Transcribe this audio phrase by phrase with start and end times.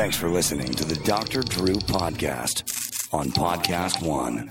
[0.00, 1.42] Thanks for listening to the Dr.
[1.42, 2.62] Drew Podcast
[3.12, 4.50] on Podcast One.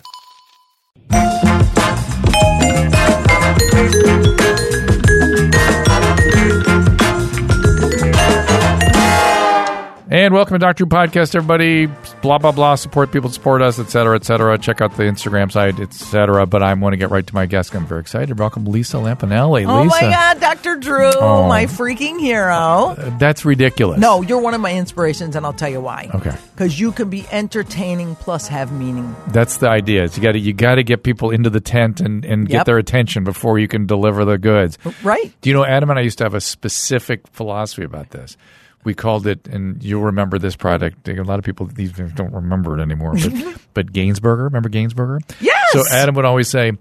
[10.12, 11.86] And welcome to Doctor Drew Podcast, everybody.
[12.24, 12.74] Blah blah blah.
[12.74, 14.58] Support people, support us, etc., etc.
[14.58, 16.48] Check out the Instagram site, etc.
[16.48, 17.76] But I want to get right to my guest.
[17.76, 18.40] I'm very excited.
[18.40, 19.68] Welcome, Lisa Lampanelli.
[19.70, 20.78] Oh Lisa, my God, Dr.
[20.78, 21.48] Drew, Oh.
[21.48, 22.96] my freaking hero.
[22.98, 24.00] Uh, that's ridiculous.
[24.00, 26.10] No, you're one of my inspirations, and I'll tell you why.
[26.16, 26.36] Okay.
[26.56, 29.16] Because you can be entertaining plus have meaning.
[29.28, 30.06] that's the idea.
[30.06, 32.66] Is you got to you got to get people into the tent and and get
[32.66, 34.80] their attention before you can deliver the goods.
[35.04, 35.32] Right.
[35.42, 38.38] Do you know Adam and I used to have a specific philosophy about this?
[38.86, 41.08] We called it, and you'll remember this product.
[41.10, 43.34] A lot of people these don't remember it anymore, but
[43.74, 44.44] but Gainsburger.
[44.46, 45.20] Remember Gainsburger?
[45.42, 45.58] Yes!
[45.72, 46.72] So Adam would always say,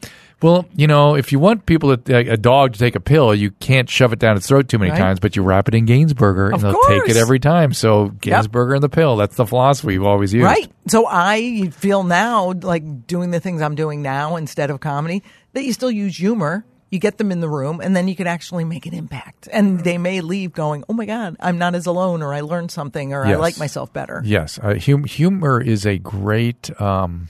[0.40, 3.50] "Well, you know, if you want people to a dog to take a pill, you
[3.50, 4.98] can't shove it down its throat too many Right.
[4.98, 8.10] times, but you wrap it in Gainsburger, Of and they'll take it every time." So
[8.20, 9.16] Gainsburger and the pill.
[9.16, 10.44] That's the philosophy we've always used.
[10.44, 10.70] Right.
[10.86, 15.64] So I feel now, like doing the things I'm doing now instead of comedy, that
[15.64, 16.64] you still use humor.
[16.90, 19.48] You get them in the room, and then you can actually make an impact.
[19.52, 22.70] And they may leave going, "Oh my God, I'm not as alone," or "I learned
[22.70, 27.28] something," or "I like myself better." Yes, uh, hum- humor is a great um,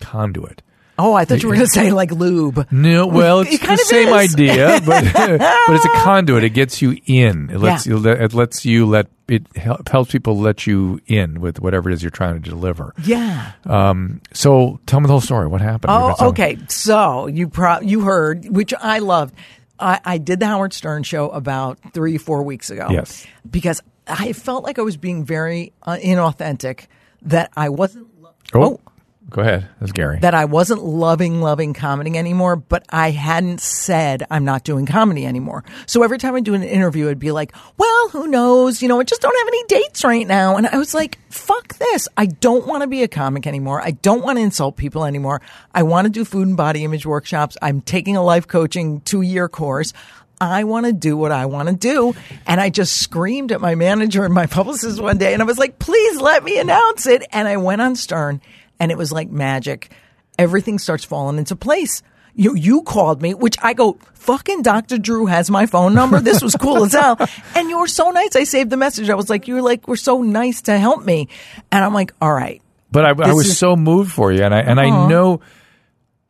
[0.00, 0.62] conduit.
[0.98, 2.66] Oh, I thought you were going to say like lube.
[2.70, 4.34] No, well, It it's kind the same is.
[4.34, 6.44] idea, but but it's a conduit.
[6.44, 7.50] It gets you in.
[7.50, 7.94] It lets Yeah.
[7.96, 8.06] you.
[8.08, 12.02] It lets you let it help, helps people let you in with whatever it is
[12.02, 12.92] you're trying to deliver.
[13.04, 13.52] Yeah.
[13.64, 15.46] Um, so tell me the whole story.
[15.48, 15.90] What happened?
[15.92, 16.58] Oh, okay.
[16.68, 19.34] So you pro- you heard, which I loved.
[19.80, 22.86] I, I did the Howard Stern show about three, four weeks ago.
[22.90, 23.26] Yes.
[23.50, 26.86] because I felt like I was being very uh, inauthentic.
[27.22, 28.06] That I wasn't.
[28.22, 28.80] lo- Oh,
[29.30, 29.68] go ahead.
[29.80, 30.18] That's Gary.
[30.20, 35.26] that I wasn't loving loving comedy anymore, but I hadn't said I'm not doing comedy
[35.26, 35.64] anymore.
[35.86, 38.82] So every time I do an interview, I'd be like, "Well, who knows?
[38.82, 41.78] You know, I just don't have any dates right now." And I was like, "Fuck
[41.78, 42.08] this!
[42.16, 43.80] I don't want to be a comic anymore.
[43.80, 45.40] I don't want to insult people anymore.
[45.74, 47.56] I want to do food and body image workshops.
[47.62, 49.92] I'm taking a life coaching two year course."
[50.40, 52.14] I want to do what I want to do.
[52.46, 55.58] And I just screamed at my manager and my publicist one day and I was
[55.58, 57.24] like, please let me announce it.
[57.32, 58.40] And I went on Stern
[58.80, 59.90] and it was like magic.
[60.38, 62.02] Everything starts falling into place.
[62.36, 64.98] You, you called me, which I go, fucking Dr.
[64.98, 66.18] Drew has my phone number.
[66.20, 67.16] This was cool as hell.
[67.54, 68.34] And you were so nice.
[68.34, 69.08] I saved the message.
[69.08, 71.28] I was like, you were like, we're so nice to help me.
[71.70, 72.60] And I'm like, all right.
[72.90, 75.40] but I, I was is- so moved for you, and I and I know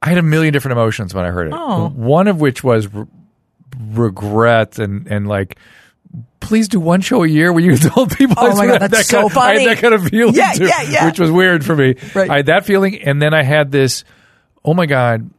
[0.03, 1.55] I had a million different emotions when I heard it.
[1.55, 3.07] One of which was re-
[3.93, 5.59] regret and and like.
[6.45, 8.37] Please do one show a year where you told people.
[8.39, 9.61] Oh I my God, that's that kind so I funny.
[9.65, 11.07] had that kind of feeling Yeah, too, yeah, yeah.
[11.07, 11.95] which was weird for me.
[12.15, 12.31] Right.
[12.31, 14.05] I had that feeling, and then I had this.
[14.65, 15.31] Oh my God,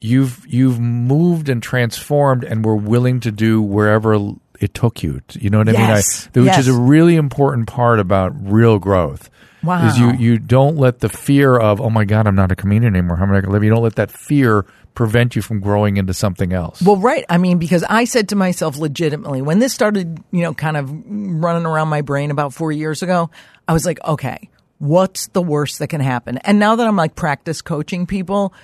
[0.00, 4.14] you've you've moved and transformed, and were willing to do wherever
[4.60, 5.20] it took you.
[5.32, 6.46] You know what I Yes, mean?
[6.46, 9.30] I, which is a really important part about real growth.
[9.62, 9.86] Wow.
[9.88, 12.94] Is you you don't let the fear of oh my god I'm not a comedian
[12.94, 13.16] anymore.
[13.16, 13.64] How am I going to live?
[13.64, 16.80] You don't let that fear prevent you from growing into something else.
[16.80, 17.24] Well, right.
[17.28, 20.90] I mean, because I said to myself legitimately when this started, you know, kind of
[20.90, 23.30] running around my brain about four years ago,
[23.66, 26.38] I was like, okay, what's the worst that can happen?
[26.38, 28.54] And now that I'm like practice coaching people,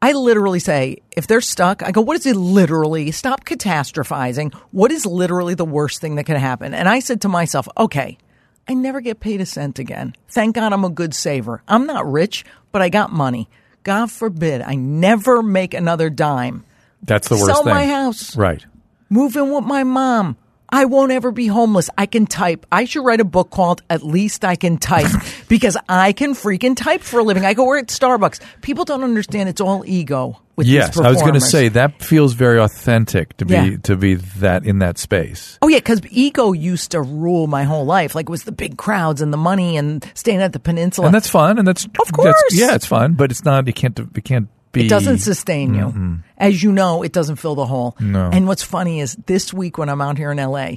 [0.00, 3.10] I literally say, if they're stuck, I go, what is it literally?
[3.10, 4.54] Stop catastrophizing.
[4.70, 6.72] What is literally the worst thing that can happen?
[6.72, 8.16] And I said to myself, okay,
[8.68, 10.14] I never get paid a cent again.
[10.28, 11.62] Thank God I'm a good saver.
[11.66, 13.48] I'm not rich, but I got money.
[13.88, 16.62] God forbid I never make another dime.
[17.02, 17.72] That's the worst Sell thing.
[17.72, 18.36] my house.
[18.36, 18.62] Right.
[19.08, 20.36] Move in with my mom.
[20.70, 21.88] I won't ever be homeless.
[21.96, 22.66] I can type.
[22.70, 25.10] I should write a book called At Least I Can Type
[25.48, 27.44] because I can freaking type for a living.
[27.46, 28.40] I go work at Starbucks.
[28.60, 32.34] People don't understand it's all ego with Yes, I was going to say that feels
[32.34, 33.76] very authentic to be Yeah.
[33.84, 35.58] to be that in that space.
[35.62, 38.14] Oh yeah, because ego used to rule my whole life.
[38.14, 41.06] Like it was the big crowds and the money and staying at the peninsula.
[41.06, 42.54] And that's fun and that's Of course, that's- course.
[42.58, 46.20] yeah, it's fun, but it's not You can't you can't be It doesn't sustain you.
[46.36, 47.96] As you know, it doesn't fill the hole.
[48.00, 48.30] No.
[48.32, 50.76] And what's funny is this week when I'm out here in LA,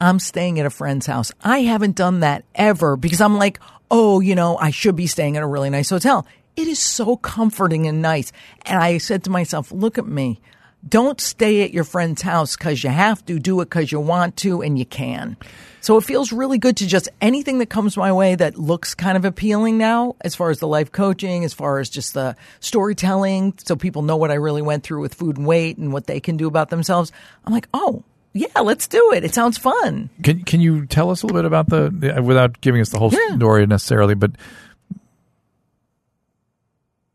[0.00, 1.32] I'm staying at a friend's house.
[1.42, 3.60] I haven't done that ever because I'm like,
[3.90, 6.26] oh, you know, I should be staying at a really nice hotel.
[6.56, 8.32] It is so comforting and nice.
[8.66, 10.40] And I said to myself, look at me.
[10.86, 13.38] Don't stay at your friend's house because you have to.
[13.38, 15.36] Do it because you want to and you can.
[15.82, 19.16] So it feels really good to just anything that comes my way that looks kind
[19.16, 23.54] of appealing now, as far as the life coaching, as far as just the storytelling,
[23.64, 26.20] so people know what I really went through with food and weight and what they
[26.20, 27.10] can do about themselves.
[27.44, 29.24] I'm like, oh, yeah, let's do it.
[29.24, 30.08] It sounds fun.
[30.22, 32.88] Can can you tell us a little bit about the, the uh, without giving us
[32.90, 33.36] the whole Yeah.
[33.36, 34.30] story necessarily, but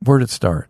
[0.03, 0.69] where did it start?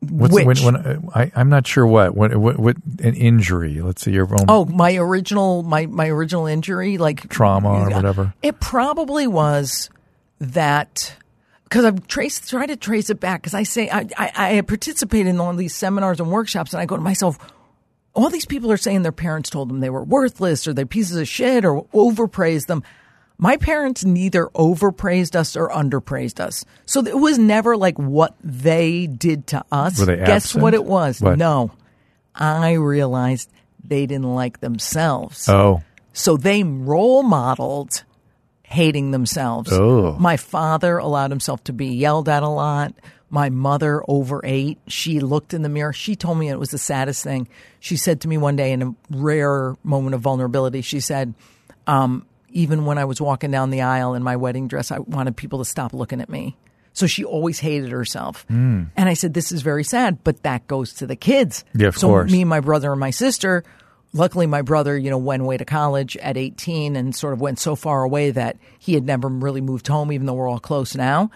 [0.00, 0.62] What's Which?
[0.62, 3.80] when, when uh, I, I'm not sure what what what, what an injury.
[3.80, 8.32] Let's say your own Oh, my original my my original injury, like trauma or whatever.
[8.40, 9.90] It probably was
[10.38, 11.16] that
[11.64, 15.26] because I've traced tried to trace it back because I say I, I I participate
[15.26, 17.36] in all these seminars and workshops and I go to myself.
[18.14, 21.16] All these people are saying their parents told them they were worthless or they're pieces
[21.16, 22.84] of shit or overpraised them.
[23.38, 26.64] My parents neither overpraised us or underpraised us.
[26.86, 30.04] So it was never like what they did to us.
[30.04, 30.62] Guess absent?
[30.62, 31.20] what it was?
[31.20, 31.38] What?
[31.38, 31.70] No.
[32.34, 33.50] I realized
[33.84, 35.48] they didn't like themselves.
[35.48, 35.82] Oh,
[36.12, 38.02] So they role modeled
[38.64, 39.72] hating themselves.
[39.72, 40.16] Oh.
[40.18, 42.92] My father allowed himself to be yelled at a lot.
[43.30, 44.78] My mother overate.
[44.88, 45.92] She looked in the mirror.
[45.92, 47.48] She told me it was the saddest thing.
[47.78, 51.34] She said to me one day in a rare moment of vulnerability, she said,
[51.86, 52.26] um,
[52.58, 55.60] even when I was walking down the aisle in my wedding dress, I wanted people
[55.60, 56.56] to stop looking at me.
[56.92, 58.44] So she always hated herself.
[58.48, 58.84] Hmm.
[58.96, 61.64] And I said, this is very sad, but that goes to the kids.
[61.72, 62.32] Yeah, of so course.
[62.32, 63.62] me, my brother, and my sister,
[64.12, 67.60] luckily my brother, you know, went away to college at 18 and sort of went
[67.60, 70.96] so far away that he had never really moved home, even though we're all close
[70.96, 71.30] now.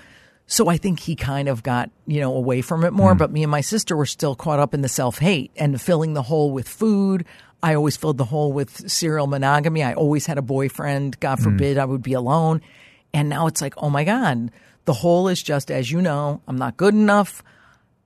[0.46, 3.14] So I think he kind of got, you know, away from it more.
[3.14, 6.14] But me and my sister were still caught up in the self hate and filling
[6.14, 7.24] the hole with food.
[7.62, 9.82] I always filled the hole with serial monogamy.
[9.82, 11.20] I always had a boyfriend.
[11.20, 11.44] God hmm.
[11.44, 12.60] forbid I would be alone.
[13.14, 14.50] And now it's like, oh my God,
[14.84, 17.42] the hole is just, as you know, I'm not good enough.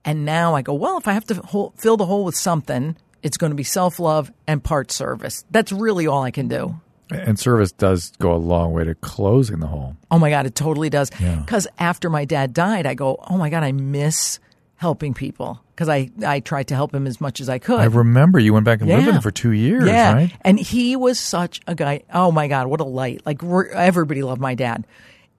[0.05, 2.95] And now I go, well, if I have to hole, fill the hole with something,
[3.23, 5.43] it's going to be self love and part service.
[5.51, 6.79] That's really all I can do.
[7.09, 9.95] and service does go a long way to closing the hole.
[10.11, 11.09] Oh my God, it totally does.
[11.19, 11.35] Yeah.
[11.37, 14.39] Because after my dad died, I go, oh my God, I miss
[14.77, 17.79] helping people because I, I tried to help him as much as I could.
[17.79, 20.13] I remember you went back and lived with him for two years, yeah.
[20.13, 20.33] right?
[20.41, 22.03] And he was such a guy.
[22.13, 23.21] Oh my God, what a light.
[23.25, 24.87] Like everybody loved my dad.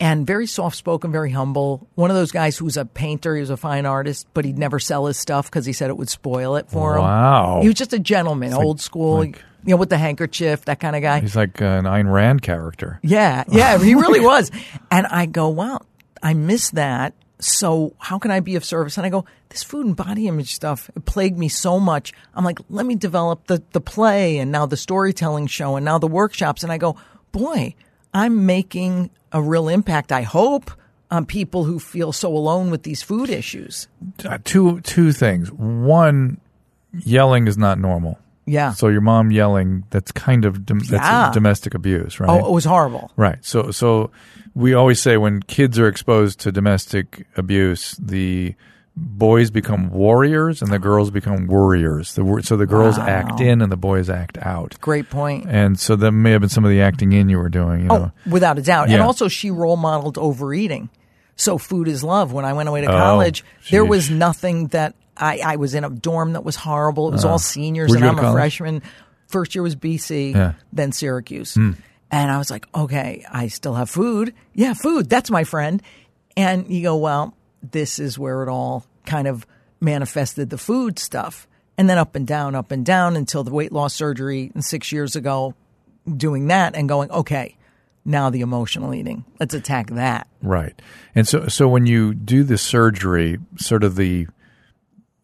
[0.01, 1.89] And very soft spoken, very humble.
[1.97, 4.79] One of those guys who's a painter, he was a fine artist, but he'd never
[4.79, 7.03] sell his stuff because he said it would spoil it for him.
[7.03, 7.61] Wow.
[7.63, 10.95] He was just a gentleman, old school, like- you know, with the handkerchief, that kind
[10.95, 11.21] of guy.
[11.21, 13.01] He's like uh, an Ayn Rand character.
[13.03, 14.53] Yeah, yeah, he really was.
[14.89, 15.81] And I go, wow,
[16.23, 17.15] I miss that.
[17.41, 18.97] So how can I be of service?
[18.97, 22.13] And I go, this food and body image stuff it plagued me so much.
[22.35, 25.99] I'm like, let me develop the the play and now the storytelling show and now
[25.99, 26.63] the workshops.
[26.63, 26.97] And I go,
[27.33, 27.75] boy,
[28.13, 30.11] I'm making a real impact.
[30.11, 30.71] I hope
[31.11, 33.89] on people who feel so alone with these food issues.
[34.25, 35.51] Uh, two two things.
[35.53, 36.41] One,
[36.93, 38.19] yelling is not normal.
[38.49, 38.73] Yeah.
[38.73, 41.31] So your mom yelling, that's kind of dom- that's Yeah.
[41.33, 42.31] domestic abuse, right?
[42.31, 43.11] oh, it was horrible.
[43.17, 43.39] Right.
[43.43, 44.11] So so
[44.55, 48.55] we always say when kids are exposed to domestic abuse, the
[48.97, 52.15] boys become warriors and the girls become worriers.
[52.15, 54.77] The, so the girls act in and the boys act out.
[54.81, 55.47] Great point.
[55.49, 57.83] And so that may have been some of the acting in you were doing.
[57.83, 58.13] You oh, know.
[58.27, 58.91] Oh, without a doubt.
[58.91, 60.91] And also, she role modeled overeating.
[61.37, 62.33] So, food is love.
[62.33, 65.85] When I went away to Oh, college, there was nothing that I, I was in
[65.85, 67.09] a dorm that was horrible.
[67.09, 68.37] It was all seniors, Where'd and you I'm to a college?
[68.57, 68.83] freshman.
[69.27, 70.53] First year was BC, Yeah.
[70.53, 70.59] Hmm.
[70.73, 71.57] then Syracuse.
[71.57, 71.77] And
[72.11, 74.33] I was like, okay, I still have food.
[74.55, 75.11] Yeah, food.
[75.11, 75.83] That's my friend.
[76.37, 79.47] And you go, well, this is where it all kind of
[79.81, 81.47] manifested the food stuff.
[81.77, 85.17] And then up and down, up and down until the weight loss surgery six years
[85.17, 85.55] ago,
[86.17, 87.57] doing that and going, okay,
[88.05, 89.25] now the emotional eating.
[89.39, 90.27] Let's attack that.
[90.43, 90.81] Right.
[91.15, 94.27] And so so when you do the surgery, sort of the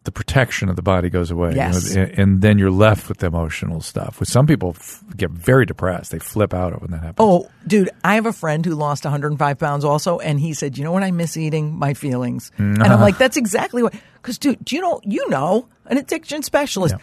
[0.05, 1.49] the protection of the body goes away.
[1.49, 4.19] you know, and, then you're left with the emotional stuff.
[4.19, 6.11] With some people f- get very depressed.
[6.11, 7.15] They flip out when that happens.
[7.19, 10.83] Oh, dude, I have a friend who lost 105 pounds also, and he said, "You
[10.83, 11.75] know what I miss eating?
[11.77, 15.01] My feelings." And I'm like, "That's exactly what." Because, dude, do you know?
[15.03, 16.95] You know, an addiction specialist.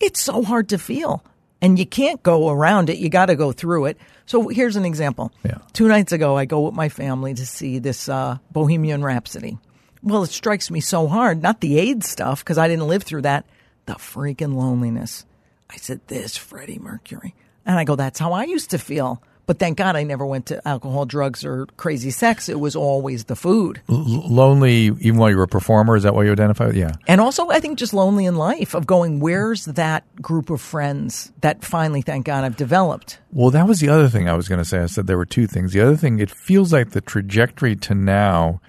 [0.00, 1.24] It's so hard to feel,
[1.62, 2.98] and you can't go around it.
[2.98, 3.98] You got to go through it.
[4.26, 5.32] So here's an example.
[5.44, 5.58] Yeah.
[5.72, 9.58] Two nights ago, I go with my family to see this uh, Bohemian Rhapsody.
[10.02, 13.22] Well, it strikes me so hard, not the AIDS stuff, because I didn't live through
[13.22, 13.44] that,
[13.86, 15.24] the freaking loneliness.
[15.70, 17.34] I said, This Freddie Mercury.
[17.66, 19.22] And I go, That's how I used to feel.
[19.48, 22.50] But thank God I never went to alcohol, drugs, or crazy sex.
[22.50, 23.80] It was always the food.
[23.88, 25.96] L- lonely, even while you were a performer.
[25.96, 26.76] Is that what you identify with?
[26.76, 26.92] Yeah.
[27.06, 31.32] And also, I think just lonely in life of going, Where's that group of friends
[31.40, 33.20] that finally, thank God, I've developed?
[33.32, 34.80] Well, that was the other thing I was going to say.
[34.80, 35.72] I said there were two things.
[35.72, 38.60] The other thing, it feels like the trajectory to now,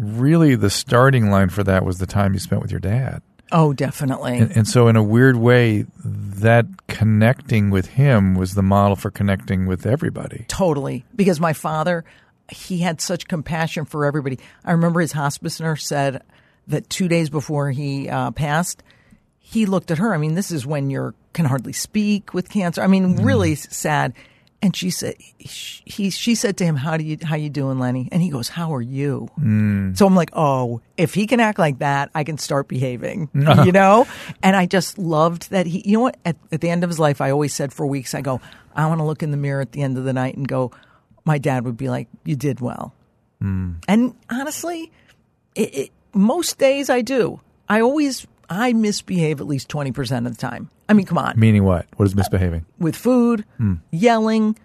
[0.00, 3.22] really the starting line for that was the time you spent with your dad.
[3.52, 4.38] Oh, definitely.
[4.38, 9.10] And, and so, in a weird way, that connecting with him was the model for
[9.10, 10.44] connecting with everybody.
[10.48, 11.04] Totally.
[11.16, 12.04] Because my father,
[12.48, 14.38] he had such compassion for everybody.
[14.64, 16.22] I remember his hospice nurse said
[16.68, 18.82] that two days before he uh, passed,
[19.38, 20.14] he looked at her.
[20.14, 22.82] I mean, this is when you can hardly speak with cancer.
[22.82, 24.14] I mean, really sad.
[24.62, 28.10] And she said, he, she said to him, how do you, how you doing, Lenny?
[28.12, 29.30] And he goes, how are you?
[29.40, 29.96] Mm.
[29.96, 33.72] So I'm like, oh, if he can act like that, I can start behaving, you
[33.72, 34.06] know?
[34.42, 36.18] And I just loved that he, you know what?
[36.26, 38.42] At, at the end of his life, I always said for weeks, I go,
[38.74, 40.72] I want to look in the mirror at the end of the night and go,
[41.24, 42.94] my dad would be like, you did well.
[43.42, 43.82] Mm.
[43.88, 44.92] And honestly,
[45.54, 47.40] it, it, most days I do.
[47.66, 50.68] I always, I misbehave at least 20% of the time.
[50.88, 51.86] I mean, come on Meaning what?
[51.96, 52.62] What is misbehaving?
[52.62, 53.74] Uh, with food, hmm.
[53.92, 54.58] yelling,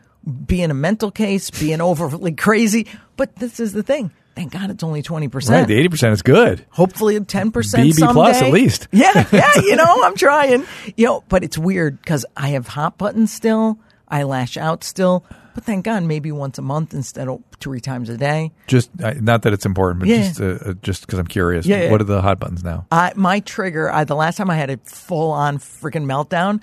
[0.48, 2.88] being a mental case, being overly crazy.
[3.16, 4.12] But this is the thing.
[4.36, 5.50] Thank God it's only 20%.
[5.50, 6.66] Right, the eighty percent is good.
[6.72, 8.14] Hopefully 10% BB someday.
[8.14, 8.90] plus at least.
[8.92, 10.66] Yeah, yeah, you know, I'm trying.
[10.98, 13.80] You know, but it's weird because I have hot buttons still.
[14.10, 15.24] I lash out still.
[15.56, 18.52] But thank God maybe once a month instead of three times a day.
[18.68, 20.18] Just uh, not that it's important, but Yeah.
[20.18, 21.66] just uh, uh, just because I'm curious.
[21.66, 21.92] Yeah, yeah.
[21.92, 22.86] What are the hot buttons now?
[22.92, 26.62] I, my trigger, I, the last time I had a full on freaking meltdown,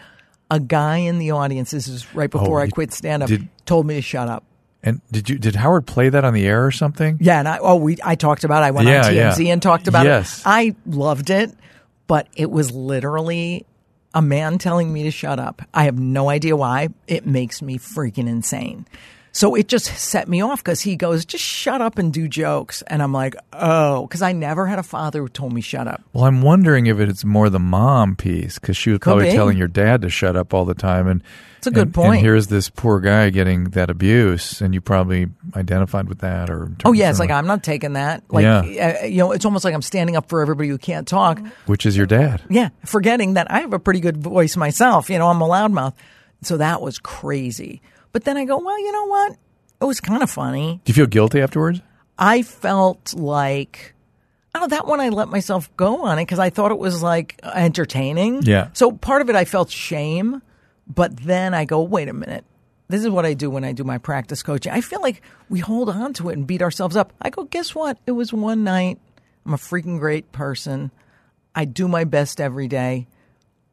[0.50, 3.48] a guy in the audience, this is right before I you- quit stand up, did-
[3.64, 4.44] told me to shut up.
[4.82, 7.16] And did you did Howard play that on the air or something?
[7.20, 8.66] Yeah, and I oh we I talked about it.
[8.66, 9.52] I went Yeah, on TMZ yeah.
[9.52, 10.40] and talked about Yes.
[10.40, 10.42] it.
[10.44, 11.54] I loved it,
[12.08, 13.64] but it was literally
[14.14, 15.62] a man telling me to shut up.
[15.72, 16.88] I have no idea why.
[17.06, 18.86] It makes me freaking insane.
[19.34, 22.82] So it just set me off because he goes, just shut up and do jokes.
[22.86, 26.02] And I'm like, oh, because I never had a father who told me shut up.
[26.12, 29.32] Well, I'm wondering if it's more the mom piece because she was probably be.
[29.32, 31.22] telling your dad to shut up all the time, and
[31.62, 32.14] It's a good and- point.
[32.16, 36.72] And here's this poor guy getting that abuse, and you probably identified with that, or
[36.84, 38.24] Oh, yeah, it's like, I'm not taking that.
[38.30, 38.98] Like, Yeah.
[39.02, 41.40] uh, you know, it's almost like I'm standing up for everybody who can't talk.
[41.66, 42.42] which is your dad.
[42.50, 45.08] Yeah, forgetting that I have a pretty good voice myself.
[45.08, 45.94] You know, I'm a loudmouth.
[46.42, 47.80] So that was crazy.
[48.10, 49.36] But then I go, well, you know what?
[49.80, 50.80] It was kind of funny.
[50.84, 51.80] Do you feel guilty afterwards?
[52.18, 53.94] I felt like,
[54.56, 57.40] oh, that one I let myself go on it because I thought it was like
[57.44, 58.42] entertaining.
[58.42, 58.68] Yeah.
[58.72, 60.42] So part of it I felt shame,
[60.86, 62.44] but then I go, wait a minute.
[62.88, 64.72] This is what I do when I do my practice coaching.
[64.72, 67.12] I feel like we hold on to it and beat ourselves up.
[67.22, 67.98] I go, guess what?
[68.06, 68.98] It was one night.
[69.46, 70.90] I'm a freaking great person.
[71.54, 73.06] I do my best every day.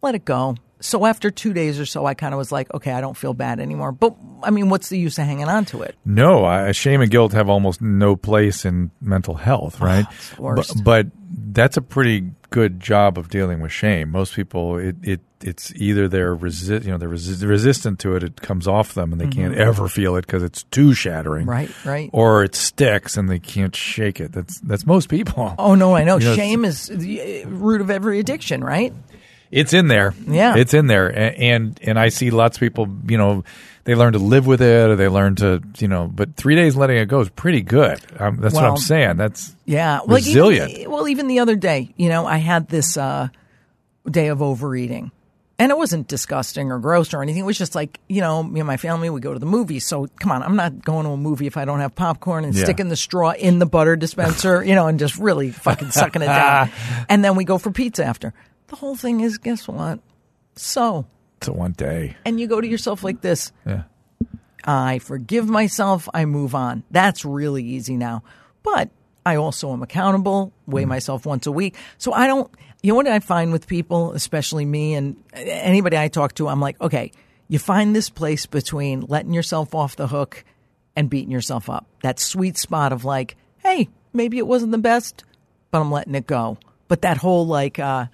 [0.02, 0.56] Let it go.
[0.82, 3.34] So after two days or so, I kind of was like, okay, I don't feel
[3.34, 3.92] bad anymore.
[3.92, 5.96] But I mean, what's the use of hanging on to it?
[6.06, 10.06] No, I, shame and guilt have almost no place in mental health, right?
[10.08, 10.84] Ah, the worst.
[10.86, 11.08] But, but
[11.54, 14.10] that's a pretty good job of dealing with shame.
[14.12, 18.24] Most people, it, it it's either they're resist, you know, they're resi- resistant to it.
[18.24, 21.44] It comes off them, and they can't ever feel it because it's too shattering.
[21.44, 21.50] Mm-hmm.
[21.50, 22.10] Right, right.
[22.12, 24.32] Or it sticks, and they can't shake it.
[24.34, 25.56] That's that's most people.
[25.60, 26.18] Oh no, I know.
[26.18, 28.94] You know, Shame is the uh, root of every addiction, right?
[29.52, 30.14] It's in there.
[30.28, 30.56] Yeah.
[30.58, 31.10] It's in there.
[31.10, 33.44] A- And and I see lots of people, you know,
[33.90, 36.76] they learn to live with it or they learn to, you know, but three days
[36.76, 38.00] letting it go is pretty good.
[38.20, 39.18] Um, that's what I'm saying.
[39.18, 40.72] That's Yeah, like resilient.
[40.72, 43.30] Even, well, even the other day, you know, I had this uh,
[44.10, 45.12] day of overeating,
[45.58, 47.42] and it wasn't disgusting or gross or anything.
[47.42, 49.88] It was just like, you know, me and my family we go to the movies.
[49.88, 52.54] So come on, I'm not going to a movie if I don't have popcorn and
[52.56, 52.66] Yeah.
[52.66, 56.28] sticking the straw in the butter dispenser, you know, and just really fucking sucking it
[56.28, 56.70] down.
[57.10, 58.34] And then we go for pizza after.
[58.68, 60.00] The whole thing is, guess what?
[60.56, 61.08] So,
[61.48, 62.16] a one day.
[62.26, 63.52] and you go to yourself like this.
[63.66, 63.84] Yeah.
[64.64, 66.84] I forgive myself, I move on.
[66.92, 68.24] That's really easy now.
[68.62, 68.90] But
[69.26, 71.76] I also am accountable, weigh myself once a week.
[71.98, 76.08] So I don't, you know what I find with people, especially me and anybody I
[76.08, 77.12] talk to, I'm like, okay,
[77.48, 80.44] you find this place between letting yourself off the hook
[80.96, 81.86] and beating yourself up.
[82.04, 85.24] That sweet spot of like, hey, maybe it wasn't the best,
[85.72, 86.58] but I'm letting it go.
[86.88, 88.08] But that whole like, uh,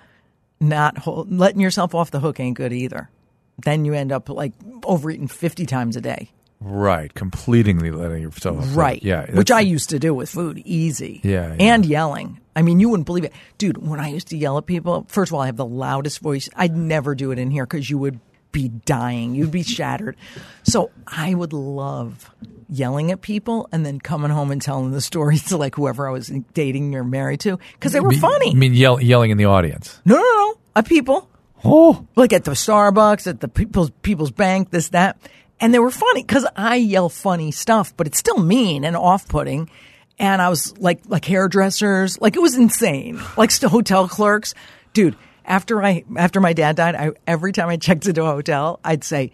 [0.60, 3.10] not whole, letting yourself off the hook ain't good either.
[3.58, 6.32] Then you end up like overeating 50 times a day.
[6.62, 7.14] Right.
[7.14, 8.76] completely letting yourself.
[8.76, 9.02] Right.
[9.04, 9.30] Yeah.
[9.32, 11.22] Which I used to do with food, easy.
[11.24, 11.56] Yeah, yeah.
[11.60, 12.40] And yelling.
[12.56, 13.34] I mean, you wouldn't believe it.
[13.58, 16.20] Dude, when I used to yell at people, first of all, I have the loudest
[16.20, 16.50] voice.
[16.56, 18.20] I'd never do it in here because you would
[18.56, 19.36] be dying.
[19.36, 20.16] You'd be shattered.
[20.64, 22.32] So I would love
[22.70, 26.12] yelling at people and then coming home and telling the stories to like whoever I
[26.12, 28.52] was dating or married to because they were funny.
[28.52, 30.00] I mean, yell, yelling in the audience.
[30.06, 30.56] no, no, no.
[30.76, 31.30] At people
[31.64, 32.06] Oh.
[32.16, 35.18] like at the Starbucks, at the People's People's Bank, this that,
[35.60, 39.28] and they were funny because I yell funny stuff, but it's still mean and off
[39.28, 39.70] putting.
[40.18, 43.20] And I was like like hairdressers, like it was insane.
[43.38, 44.54] Like hotel clerks,
[44.94, 45.16] dude.
[45.48, 49.04] After I after my dad died, I every time I checked into a hotel, I'd
[49.04, 49.32] say,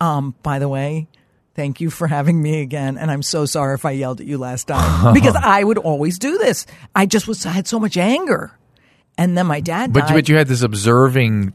[0.00, 1.08] um, by the way.
[1.54, 4.38] Thank you for having me again, and I'm so sorry if I yelled at you
[4.38, 6.66] last time because I would always do this.
[6.96, 8.58] I just was I had so much anger,
[9.16, 10.08] and then my dad But, died.
[10.10, 11.52] you- but you had this observing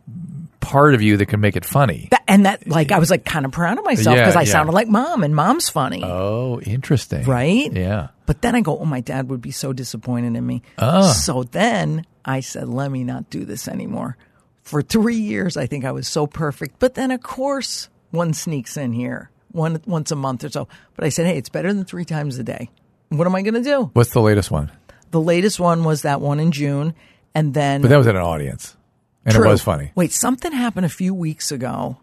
[0.61, 2.07] part of you that can make it funny.
[2.11, 4.43] That, and that, like, I was like kind of proud of myself Yeah, because I
[4.43, 4.51] yeah.
[4.53, 7.25] sounded like mom, and mom's funny, oh, interesting.
[7.25, 7.69] right?
[7.69, 8.07] Yeah.
[8.25, 10.61] But then I go, oh, my dad would be so disappointed in me.
[10.77, 11.11] Ah.
[11.11, 14.17] So then I said, let me not do this anymore.
[14.63, 16.79] For three years, I think I was so perfect.
[16.79, 19.31] But then, of course, one sneaks in here.
[19.51, 20.67] one once a month or so.
[20.95, 22.69] But I said, hey, it's better than three times a day.
[23.09, 23.89] What am I going to do?
[23.93, 24.71] What's the latest one?
[25.11, 26.93] The latest one was that one in June,
[27.33, 28.77] and then But that was at an audience,
[29.25, 29.45] and True.
[29.45, 29.91] it was funny.
[29.95, 31.97] Wait, something happened a few weeks ago.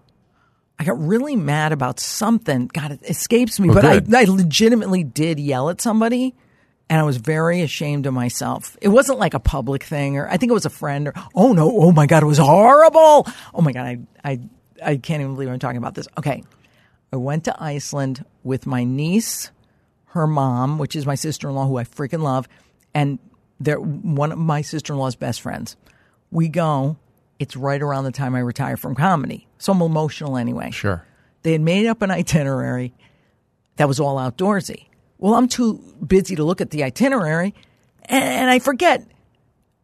[0.76, 2.66] I got really mad about something.
[2.66, 4.02] God, it escapes me, Oh, but I.
[4.12, 6.34] I legitimately did yell at somebody,
[6.88, 8.76] and I was very ashamed of myself.
[8.80, 11.52] It wasn't like a public thing, or I think it was a friend, or oh
[11.52, 13.26] no, oh my God, it was horrible.
[13.54, 14.40] Oh my God, I, I,
[14.84, 16.06] I can't even believe I'm talking about this.
[16.18, 16.44] Okay.
[17.12, 19.50] I went to Iceland with my niece,
[20.06, 22.48] her mom, which is my sister in law, who I freaking love,
[22.94, 23.18] and
[23.60, 25.76] they're one of my sister in law's best friends.
[26.30, 26.96] We go.
[27.38, 30.70] It's right around the time I retire from comedy, so I'm emotional anyway.
[30.70, 31.04] Sure.
[31.42, 32.94] They had made up an itinerary
[33.76, 34.86] that was all outdoorsy.
[35.18, 37.54] Well, I'm too busy to look at the itinerary,
[38.04, 39.06] and I forget.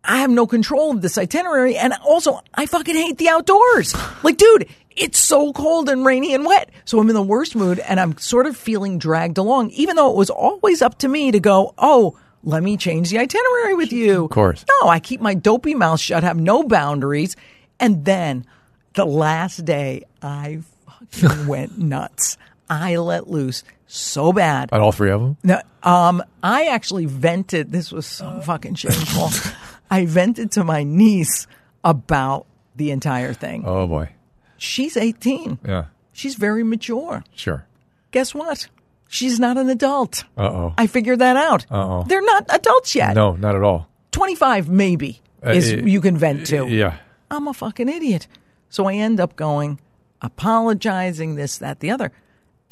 [0.04, 3.94] I have no control of this itinerary, and also I fucking hate the outdoors.
[4.24, 6.70] Like, dude, it's so cold and rainy and wet.
[6.84, 10.10] So I'm in the worst mood, and I'm sort of feeling dragged along, even though
[10.10, 13.92] it was always up to me to go, oh, let me change the itinerary with
[13.92, 14.24] you.
[14.24, 14.64] Of course.
[14.80, 17.36] No, I keep my dopey mouth shut, have no boundaries.
[17.78, 18.44] And then
[18.94, 20.62] the last day, I
[21.10, 22.36] fucking went nuts.
[22.68, 24.70] I let loose so bad.
[24.72, 25.36] At all three of them.
[25.42, 27.72] No, um, I actually vented.
[27.72, 29.28] This was so fucking shameful.
[29.90, 31.46] I vented to my niece
[31.84, 32.46] about
[32.76, 33.64] the entire thing.
[33.66, 34.10] Oh boy.
[34.56, 35.58] She's 18.
[35.66, 35.86] Yeah.
[36.12, 37.24] She's very mature.
[37.34, 37.66] Sure.
[38.12, 38.68] Guess what?
[39.08, 40.24] She's not an adult.
[40.38, 40.74] Uh oh.
[40.78, 41.66] I figured that out.
[41.70, 42.04] Uh-oh.
[42.04, 43.14] They're not adults yet.
[43.14, 43.88] No, not at all.
[44.12, 46.66] 25 maybe is it- you can vent to.
[46.68, 46.96] Yeah.
[47.30, 48.26] I'm a fucking idiot.
[48.70, 49.80] So I end up going,
[50.22, 52.12] apologizing, this, that, the other.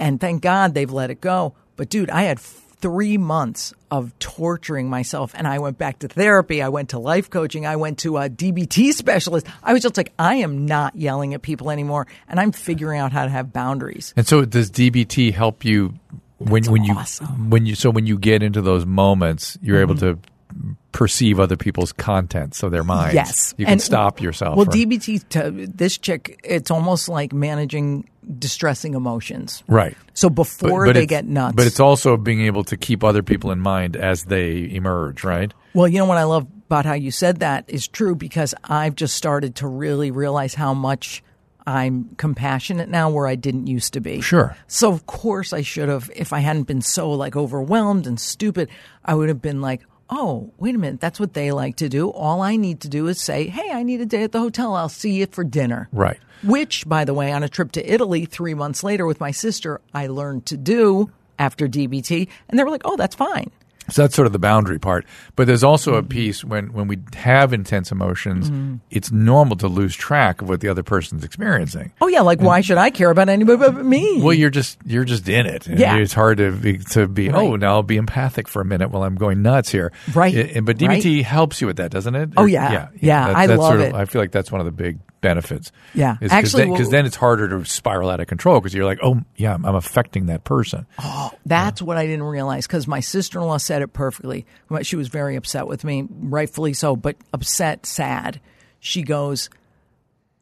[0.00, 1.54] And thank God they've let it go.
[1.76, 5.32] But dude, I had f- three months of torturing myself.
[5.36, 6.62] And I went back to therapy.
[6.62, 7.66] I went to life coaching.
[7.66, 9.46] I went to a DBT specialist.
[9.62, 12.06] I was just like, I am not yelling at people anymore.
[12.28, 14.14] And I'm figuring out how to have boundaries.
[14.16, 15.94] And so does DBT help you
[16.38, 17.50] when when you awesome.
[17.50, 20.20] when you so when you get into those moments, you're able mm-hmm.
[20.22, 23.14] to perceive other people's content, so their minds.
[23.14, 24.56] Yes, You can And- stop yourself.
[24.56, 28.08] Well, from- DBT to this chick, it's almost like managing
[28.38, 29.62] distressing emotions.
[29.66, 29.96] right.
[30.14, 33.50] So before but they get nuts, But it's also being able to keep other people
[33.50, 35.52] in mind as they emerge, right?
[35.72, 38.94] Well, you know what I love about how you said that is true because I've
[38.94, 41.22] just started to really realize how much
[41.66, 44.20] I'm compassionate now where I didn't used to be.
[44.20, 44.56] Sure.
[44.66, 48.68] So of course I should have if I hadn't been so like overwhelmed and stupid,
[49.04, 52.10] I would have been like, "Oh, wait a minute, that's what they like to do.
[52.10, 54.74] All I need to do is say, "Hey, I need a day at the hotel.
[54.74, 56.18] I'll see you for dinner." Right.
[56.42, 59.80] Which, by the way, on a trip to Italy 3 months later with my sister,
[59.94, 63.50] I learned to do after DBT, and they were like, "Oh, that's fine."
[63.90, 65.04] So that's sort of the boundary part.
[65.36, 65.98] But there's also Mm-hmm.
[66.06, 70.60] a piece when, when we have intense emotions, it's normal to lose track of what
[70.60, 71.92] the other person's experiencing.
[72.00, 74.20] Oh yeah, like why should I care about anybody but me?
[74.22, 75.66] Well, you're just you're just in it.
[75.66, 75.96] Yeah.
[75.96, 77.28] it's hard to be, to be.
[77.28, 77.36] Right.
[77.42, 79.92] Oh, now I'll be empathic for a minute while I'm going nuts here.
[80.14, 80.34] Right.
[80.36, 82.30] I- I- but DBT helps you with that, doesn't it?
[82.36, 82.88] Oh, yeah, yeah.
[83.00, 83.94] Yeah, I that's love sort of- it.
[83.94, 85.70] I feel like that's one of the big benefits.
[85.94, 86.16] Yeah.
[86.20, 88.84] because Actually, then, 'cause well- then it's harder to spiral out of control because you're
[88.84, 90.86] like, oh yeah, I'm, I'm affecting that person.
[90.98, 94.46] Oh, That's what I didn't realize because my sister in law said it perfectly.
[94.82, 98.40] She was very upset with me, rightfully so, but upset, sad.
[98.80, 99.50] She goes,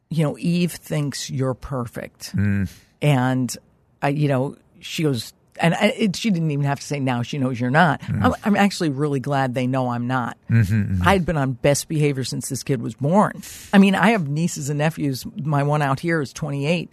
[0.09, 2.35] You know, Eve thinks you're perfect.
[2.35, 2.69] Mm.
[3.01, 3.55] And,
[4.01, 7.21] I, you know, she goes, and I, it, she didn't even have to say now
[7.21, 8.01] she knows you're not.
[8.01, 8.23] Mm.
[8.23, 10.37] I'm, I'm actually really glad they know I'm not.
[10.49, 11.07] Mm-hmm, mm-hmm.
[11.07, 13.41] I'd been on best behavior since this kid was born.
[13.73, 15.25] I mean, I have nieces and nephews.
[15.35, 16.89] My one out here is 28.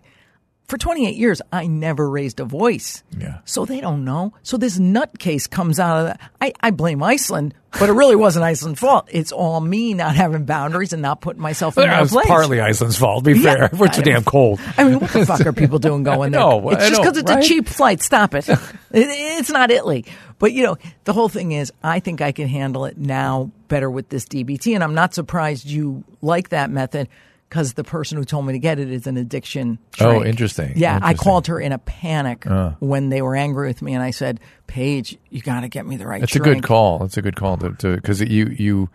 [0.69, 3.05] For 28 years, I never raised a voice.
[3.17, 3.39] Yeah.
[3.45, 4.35] So they don't know.
[4.43, 6.21] So this nutcase comes out of that.
[6.41, 9.09] I, I blame Iceland, but it really wasn't Iceland's fault.
[9.13, 12.27] It's all me not having boundaries and not putting myself in That place.
[12.27, 13.23] partly Iceland's fault.
[13.23, 13.69] Be Yeah.
[13.69, 14.59] fair, we're too damn cold.
[14.77, 16.41] I mean, what the fuck are people doing going there?
[16.41, 17.45] No, it's just because it's right?
[17.45, 18.03] a cheap flight.
[18.03, 18.49] Stop it.
[18.49, 18.59] it.
[18.93, 20.05] It's not Italy.
[20.41, 23.89] But, you know, the whole thing is, I think I can handle it now better
[23.89, 24.75] with this DBT.
[24.75, 27.09] And I'm not surprised you like that method
[27.49, 29.79] because the person who told me to get it is an addiction.
[30.01, 30.73] Oh, interesting.
[30.77, 32.73] Yeah, I called her in a panic uh.
[32.81, 33.95] when they were angry with me.
[33.95, 36.99] And I said, Paige, you got to get me the right That's a good call.
[36.99, 38.91] That's a good call to because you you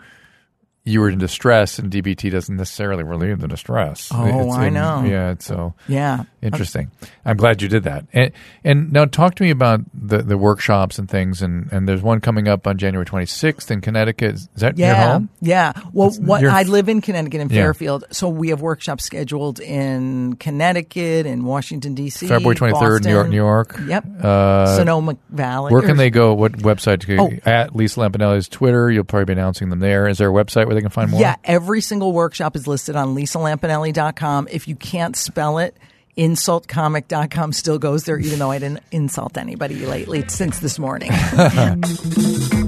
[0.84, 4.12] you were in distress, and DBT doesn't necessarily relieve the distress.
[4.14, 5.04] Oh, I in- know.
[5.04, 6.24] Yeah, it's so Yeah.
[6.42, 6.92] Interesting.
[7.26, 8.06] I'm glad you did that.
[8.14, 8.32] And
[8.64, 11.42] and now talk to me about the the workshops and things.
[11.42, 14.36] And and there's one coming up on January 26th in Connecticut.
[14.36, 15.30] Is that your Yeah, home?
[15.40, 15.74] yeah.
[15.94, 17.62] Well, what I live in Connecticut in Yeah.
[17.64, 23.30] Fairfield, so we have workshops scheduled in Connecticut, in Washington D.C., February 23rd, New York,
[23.30, 23.80] New York.
[23.88, 24.06] Yep.
[24.24, 25.72] Uh, Sonoma Valley.
[25.72, 26.34] Where can they go?
[26.34, 27.02] What website?
[27.02, 27.30] To, Oh.
[27.46, 28.90] At Lisa Lampanelli's Twitter.
[28.92, 30.08] You'll probably be announcing them there.
[30.08, 31.20] Is there a website where they can find more?
[31.22, 34.48] Yeah, every single workshop is listed on lisalampanelli.com.
[34.52, 35.76] If you can't spell it,
[36.18, 41.12] Insultcomic.com still goes there, even though I didn't insult anybody lately since this morning.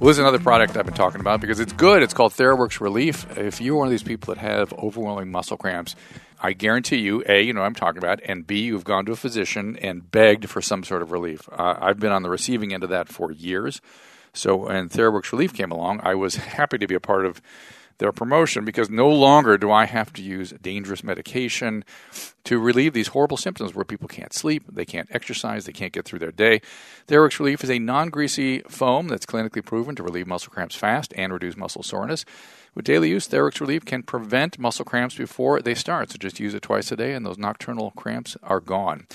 [0.00, 2.02] Well, this is another product I've been talking about because it's good.
[2.02, 3.36] It's called Theraworx Relief.
[3.36, 5.94] If you're one of these people that have overwhelming muscle cramps,
[6.40, 9.12] I guarantee you, A, you know what I'm talking about, and B, you've gone to
[9.12, 11.46] a physician and begged for some sort of relief.
[11.52, 13.82] Uh, I've been on the receiving end of that for years.
[14.32, 17.42] So when Theraworx Relief came along, I was happy to be a part of
[18.00, 21.84] their promotion because no longer do I have to use dangerous medication
[22.44, 26.06] to relieve these horrible symptoms where people can't sleep, they can't exercise, they can't get
[26.06, 26.60] through their day.
[27.06, 31.12] Theraworx Relief is a non greasy foam that's clinically proven to relieve muscle cramps fast
[31.16, 32.24] and reduce muscle soreness.
[32.74, 36.10] With daily use, Theraworx Relief can prevent muscle cramps before they start.
[36.10, 39.06] So just use it twice a day, and those nocturnal cramps are gone.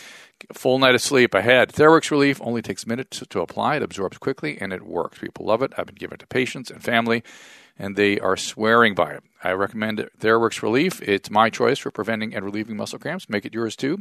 [0.54, 1.71] Full night of sleep ahead.
[1.71, 3.78] Theraworx Relief only takes minutes to apply.
[3.78, 5.19] It absorbs quickly, and it works.
[5.19, 5.74] People love it.
[5.78, 7.24] I've been giving it to patients and family
[7.77, 9.23] and they are swearing by it.
[9.43, 11.01] I recommend Theraworx Relief.
[11.03, 13.29] It's my choice for preventing and relieving muscle cramps.
[13.29, 13.99] Make it yours too.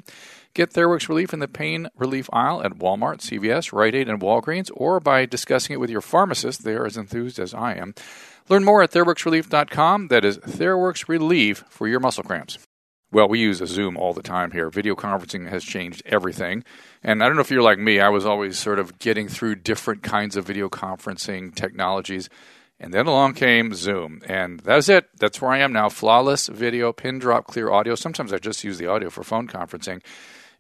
[0.55, 4.71] Get Theraworx Relief in the pain relief aisle at Walmart, CVS, Rite Aid, and Walgreens,
[4.75, 6.65] or by discussing it with your pharmacist.
[6.65, 7.95] They are as enthused as I am.
[8.49, 10.09] Learn more at TheraworxRelief.com.
[10.09, 12.59] That is Theraworx Relief for your muscle cramps.
[13.15, 14.71] Well, we use a Zoom all the time here.
[14.71, 16.65] Video conferencing has changed everything.
[17.03, 19.57] And I don't know if you're like me, I was always sort of getting through
[19.57, 22.29] different kinds of video conferencing technologies.
[22.85, 25.09] And then along came Zoom, and that's it.
[25.17, 25.89] That's where I am now.
[25.89, 27.95] Flawless video, pin drop, clear audio.
[27.95, 30.03] Sometimes I just use the audio for phone conferencing.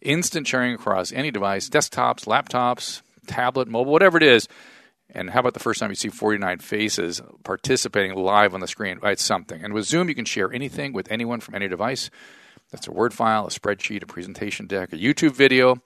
[0.00, 4.48] Instant sharing across any device, desktops, laptops, tablet, mobile, whatever it is.
[5.10, 9.00] And how about the first time you see 49 faces participating live on the screen?
[9.02, 9.62] It's something.
[9.62, 12.08] And with Zoom, you can share anything with anyone from any device.
[12.70, 15.76] That's a Word file, a spreadsheet, a presentation deck, a YouTube video.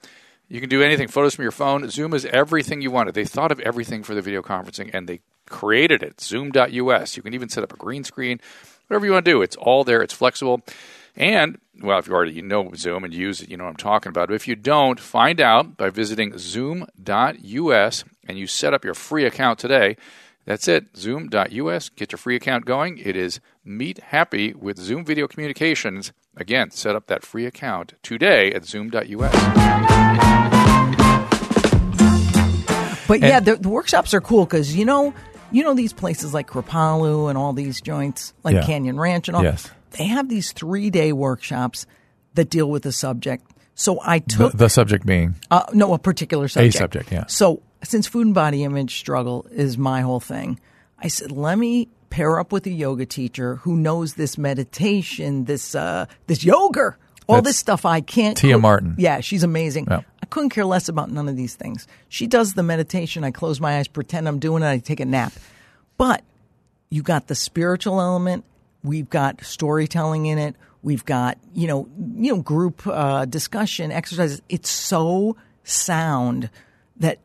[0.47, 1.89] You can do anything, photos from your phone.
[1.89, 3.13] Zoom is everything you wanted.
[3.13, 6.21] They thought of everything for the video conferencing and they created it.
[6.21, 7.17] Zoom.us.
[7.17, 8.39] You can even set up a green screen,
[8.87, 9.41] whatever you want to do.
[9.41, 10.01] It's all there.
[10.01, 10.61] It's flexible.
[11.15, 14.09] And, well, if you already know Zoom and use it, you know what I'm talking
[14.09, 14.29] about.
[14.29, 19.25] But if you don't, find out by visiting zoom.us and you set up your free
[19.25, 19.97] account today.
[20.45, 21.89] That's it, zoom.us.
[21.89, 22.97] Get your free account going.
[22.97, 26.11] It is Meet Happy with Zoom Video Communications.
[26.37, 29.05] Again, set up that free account today at zoom.us.
[33.07, 35.13] But yeah, the, the workshops are cool because, you know,
[35.51, 38.65] you know these places like Kripalu and all these joints, like Yeah.
[38.65, 39.43] Canyon Ranch and all.
[39.43, 39.69] Yes.
[39.91, 41.85] They have these three day workshops
[42.35, 43.45] that deal with the subject.
[43.75, 46.75] So I took the subject being uh, no a particular subject.
[46.75, 47.25] A subject, yeah.
[47.27, 50.59] So since food and body image struggle is my whole thing,
[50.99, 55.75] I said let me pair up with a yoga teacher who knows this meditation, this
[55.75, 58.37] uh, this yoga, all That's this stuff I can't.
[58.37, 58.95] Tia cook- Martin.
[58.97, 59.87] Yeah, she's amazing.
[60.29, 61.87] Couldn't care less about none of these things.
[62.07, 63.23] She does the meditation.
[63.23, 64.67] I close my eyes, pretend I'm doing it.
[64.67, 65.33] I take a nap.
[65.97, 66.23] But
[66.89, 68.45] you got the spiritual element.
[68.83, 70.55] We've got storytelling in it.
[70.81, 74.41] We've got you know you know group uh, discussion exercises.
[74.47, 76.49] It's so sound
[76.97, 77.19] that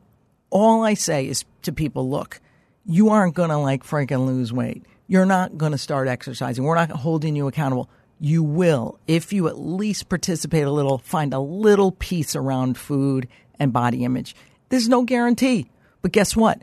[0.51, 2.41] all I say is to people, look,
[2.87, 4.85] you aren't going to like freaking lose weight.
[5.07, 6.65] You're not going to start exercising.
[6.65, 7.89] We're not holding you accountable.
[8.21, 13.29] You will if you at least participate a little, find a little peace around food
[13.59, 14.35] and body image.
[14.69, 15.71] There's no guarantee.
[16.03, 16.63] But guess what?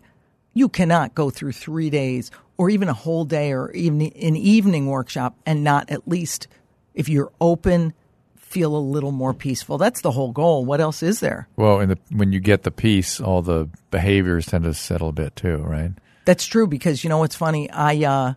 [0.54, 4.88] You cannot go through three days or even a whole day or even an evening
[4.88, 6.48] workshop and not at least,
[6.94, 7.94] if you're open,
[8.36, 9.78] feel a little more peaceful.
[9.78, 10.66] That's the whole goal.
[10.66, 11.48] What else is there?
[11.56, 15.14] Well, in the, when you get the peace, all the behaviors tend to settle a
[15.14, 15.92] bit too, right?
[16.26, 17.70] That's true because you know what's funny?
[17.72, 18.34] I, uh,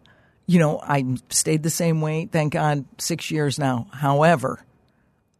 [0.46, 3.86] you know, I stayed the same weight, thank God, six years now.
[3.92, 4.64] However,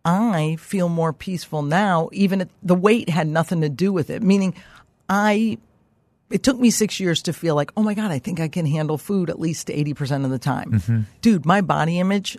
[0.05, 2.09] I feel more peaceful now.
[2.13, 4.23] Even if the weight had nothing to do with it.
[4.23, 4.55] Meaning,
[5.09, 5.59] I.
[6.31, 8.67] It took me six years to feel like, oh my God, I think I can
[8.67, 10.73] handle food at least 80% of the time.
[10.73, 11.01] Mm-hmm.
[11.21, 12.39] Dude, my body image,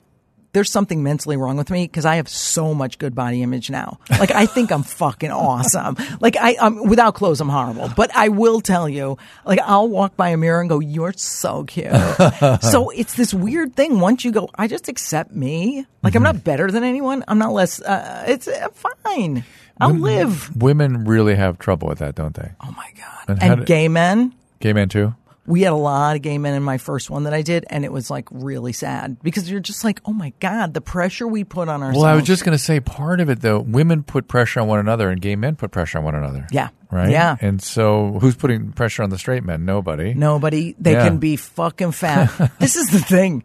[0.55, 3.99] there's something mentally wrong with me because I have so much good body image now.
[4.09, 5.97] Like I think I'm fucking awesome.
[6.21, 7.91] Like I, I'm without clothes, I'm horrible.
[7.93, 11.65] But I will tell you, like I'll walk by a mirror and go, "You're so
[11.65, 11.91] cute."
[12.61, 13.99] so it's this weird thing.
[13.99, 15.85] Once you go, I just accept me.
[16.01, 17.25] Like I'm not better than anyone.
[17.27, 17.81] I'm not less.
[17.81, 18.69] Uh, it's uh,
[19.03, 19.43] fine.
[19.81, 20.55] I'll live.
[20.55, 22.51] Women really have trouble with that, don't they?
[22.63, 23.41] Oh my god.
[23.41, 24.33] And And, gay men.
[24.61, 25.15] Gay men too.
[25.47, 27.85] We had a lot of gay men in my first one that I did, and
[27.85, 31.43] it was like really sad because you're just like, oh my god, the pressure we
[31.43, 32.03] put on ourselves.
[32.03, 33.59] Well, I was just going to say part of it though.
[33.59, 36.47] Women put pressure on one another, and gay men put pressure on one another.
[36.51, 36.69] Yeah.
[36.91, 37.09] Right.
[37.09, 37.35] Yeah.
[37.41, 39.65] And so, who's putting pressure on the straight men?
[39.65, 40.13] Nobody.
[40.13, 40.75] nobody.
[40.79, 41.07] They Yeah.
[41.07, 42.51] can be fucking fat.
[42.59, 43.43] this is the thing.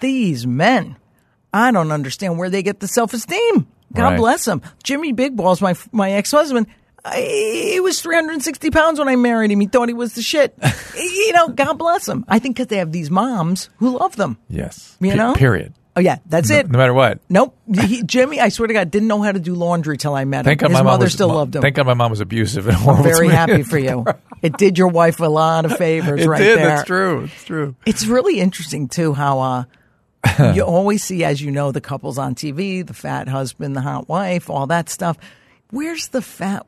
[0.00, 0.96] These men,
[1.52, 3.66] I don't understand where they get the self esteem.
[3.94, 4.18] God Right.
[4.18, 4.60] bless them.
[4.82, 6.66] Jimmy Big Balls, my my ex husband.
[7.14, 9.60] He was 360 pounds when I married him.
[9.60, 10.54] He thought he was the shit.
[10.96, 12.24] you know, God bless him.
[12.28, 14.38] I think because they have these moms who love them.
[14.48, 14.96] Yes.
[15.00, 15.34] You Pe- know?
[15.34, 15.74] Period.
[15.96, 16.70] Oh yeah, that's it.
[16.70, 17.18] no matter what.
[17.28, 17.58] Nope.
[17.74, 20.40] He, Jimmy, I swear to God, didn't know how to do laundry till I met
[20.40, 20.44] him.
[20.44, 21.62] Thank God His my mom mother was, still loved him.
[21.62, 24.04] Thank God my mom was abusive and I'm very happy for you.
[24.40, 26.58] It did your wife a lot of favors It right did.
[26.58, 26.68] there.
[26.68, 27.24] That's true.
[27.24, 27.74] It's true.
[27.84, 29.64] It's really interesting too how uh,
[30.54, 34.08] you always see, as you know, the couples on TV, the fat husband, the hot
[34.08, 35.16] wife, all that stuff.
[35.70, 36.66] Where's the fat,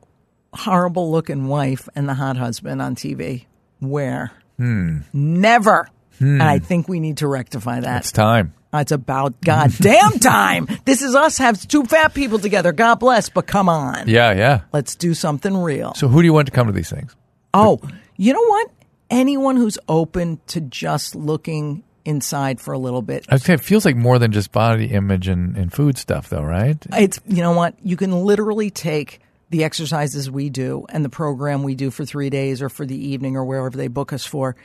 [0.53, 3.45] horrible looking wife and the hot husband on TV?
[3.79, 4.31] Where?
[4.57, 4.99] Hmm.
[5.13, 5.89] Never.
[6.19, 8.01] And I think we need to rectify that.
[8.01, 8.53] It's time.
[8.73, 10.67] It's about goddamn time.
[10.85, 12.71] This is us have two fat people together.
[12.71, 14.07] God bless, but come on.
[14.07, 14.61] Yeah, yeah.
[14.71, 15.93] Let's do something real.
[15.95, 17.15] So who do you want to come to these things?
[17.53, 17.81] Oh,
[18.17, 18.69] you know what?
[19.09, 23.25] Anyone who's open to just looking inside for a little bit.
[23.29, 26.77] It feels like more than just body image and, and food stuff, though, right?
[26.93, 27.75] It's you know what?
[27.83, 32.29] You can literally take the exercises we do and the program we do for 3
[32.29, 34.55] days or for the evening or wherever they book us for.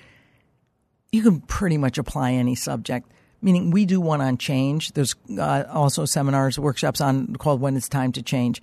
[1.12, 3.10] You can pretty much apply any subject.
[3.42, 4.92] Meaning we do one on change.
[4.92, 8.62] There's uh, also seminars, workshops on called when it's time to change.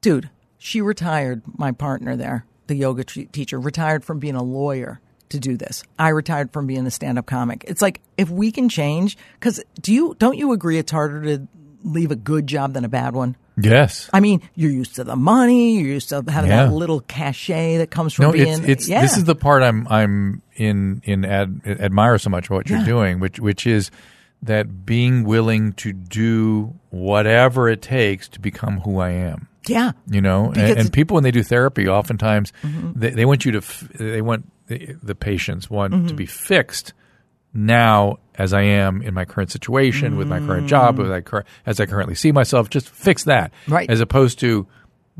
[0.00, 5.00] dude, she retired, my partner there, the yoga t- teacher, retired from being a lawyer
[5.28, 5.82] to do this.
[5.98, 7.64] I retired from being a stand up comic.
[7.68, 11.48] It's like, if we can change, because do you, don't you agree it's harder to
[11.82, 13.36] leave a good job than a bad one?
[13.58, 14.10] Yes.
[14.12, 16.66] I mean, you're used to the money, you're used to having Yeah.
[16.66, 18.48] that little cachet that comes from No, being.
[18.48, 19.00] it's it's yeah.
[19.00, 23.18] this is the part I'm I'm in in ad, admire so much what you're doing,
[23.20, 23.90] which which is
[24.42, 29.48] that being willing to do whatever it takes to become who I am.
[29.66, 29.92] yeah.
[30.10, 33.00] You know, and, and people when they do therapy, oftentimes Mm-hmm.
[33.00, 36.16] they, they want you to f- they want the, the patients want to Mm-hmm.
[36.16, 36.92] be fixed
[37.56, 40.98] now as I am in my current situation with my current job, mm.
[40.98, 42.68] with I cur- as I currently see myself.
[42.68, 43.88] Just fix that, Right.
[43.88, 44.66] As opposed to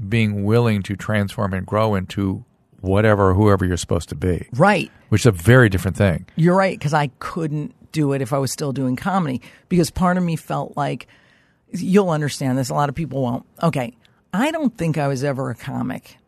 [0.09, 2.45] being willing to transform and grow into
[2.83, 4.91] whatever whoever you're supposed to be, Right.
[5.09, 6.27] which is a very different thing.
[6.37, 10.19] You're right, because I couldn't do it if I was still doing comedy because part
[10.19, 11.07] of me felt like
[11.71, 12.69] you'll understand this.
[12.69, 13.47] A lot of people won't.
[13.63, 13.97] Okay.
[14.35, 16.19] I don't think I was ever a comic.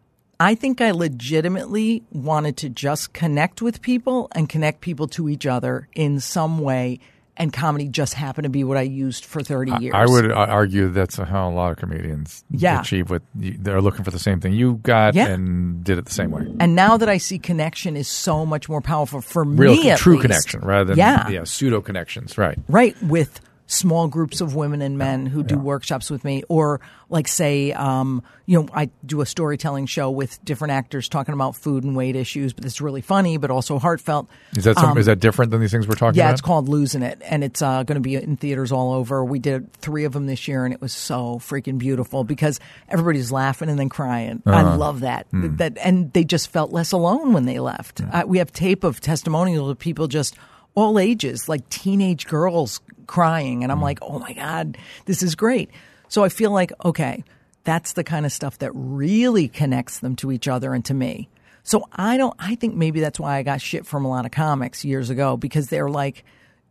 [0.40, 5.46] I think I legitimately wanted to just connect with people and connect people to each
[5.46, 7.00] other in some way.
[7.40, 9.94] And comedy just happened to be what I used for 30 years.
[9.94, 12.80] I would uh, argue that's how a lot of comedians Yeah.
[12.80, 15.28] achieve what they're looking for the same thing you got Yeah.
[15.28, 16.42] and did it the same way.
[16.58, 19.94] And now that I see connection is so much more powerful for Real me.
[19.96, 20.22] true least.
[20.22, 22.58] connection rather than yeah, pseudo connections, right?
[22.68, 27.28] right with small groups of women and men who do workshops with me or like
[27.28, 31.84] say um, you know i do a storytelling show with different actors talking about food
[31.84, 34.26] and weight issues but it's really funny but also heartfelt.
[34.56, 36.32] Is that some, is that different than these things we're talking Um, yeah about?
[36.32, 39.22] it's called losing it and it's uh, going to be in theaters all over.
[39.22, 43.30] We did three of them this year and it was so freaking beautiful because everybody's
[43.30, 44.42] laughing and then crying.
[44.46, 44.76] I Uh-huh.
[44.78, 45.26] love that.
[45.30, 45.56] Hmm.
[45.56, 48.00] that and they just felt less alone when they left.
[48.00, 50.34] Uh, we have tape of testimonials of people just
[50.74, 54.76] all ages like teenage girls crying and i'm like oh my god
[55.06, 55.70] this is great
[56.08, 57.24] so i feel like okay
[57.64, 61.28] that's the kind of stuff that really connects them to each other and to me
[61.62, 64.30] so i don't i think maybe that's why i got shit from a lot of
[64.30, 66.24] comics years ago because they're like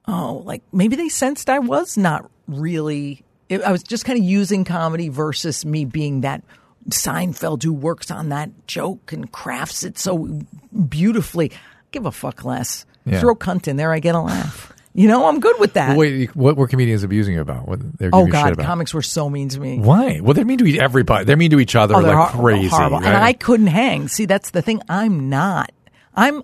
[0.07, 3.23] oh, like maybe they sensed I was not really.
[3.49, 6.43] I was just kind of using comedy versus me being that
[6.89, 10.41] Seinfeld who works on that joke and crafts it so
[10.89, 11.51] beautifully.
[11.91, 12.86] Give a fuck less.
[13.07, 13.19] Yeah.
[13.19, 14.73] Throw cunt in there, I get a laugh.
[14.93, 15.95] You know, I'm good with that.
[15.95, 17.67] Wait, what were comedians abusing you about?
[17.67, 18.65] What they're oh God, about?
[18.65, 19.77] comics were so mean to me.
[19.77, 20.19] Why?
[20.21, 21.23] Well, they're mean to each- everybody.
[21.25, 22.67] They're mean to each other Oh, like crazy.
[22.69, 22.97] horrible.
[22.99, 23.07] right?
[23.07, 24.07] And I couldn't hang.
[24.07, 24.81] See, that's the thing.
[24.89, 25.71] I'm not.
[26.15, 26.41] I'm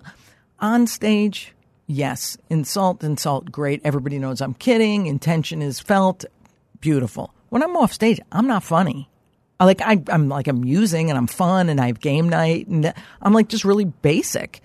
[0.60, 1.52] on stage.
[1.88, 3.80] Yes, insult, insult, great.
[3.84, 5.06] Everybody knows I'm kidding.
[5.06, 6.24] Intention is felt.
[6.80, 7.34] Beautiful.
[7.48, 9.08] When I'm off stage, I'm not funny.
[9.58, 12.92] I like I, I'm like amusing and I'm fun and I have game night and
[13.20, 14.60] I'm like just really basic.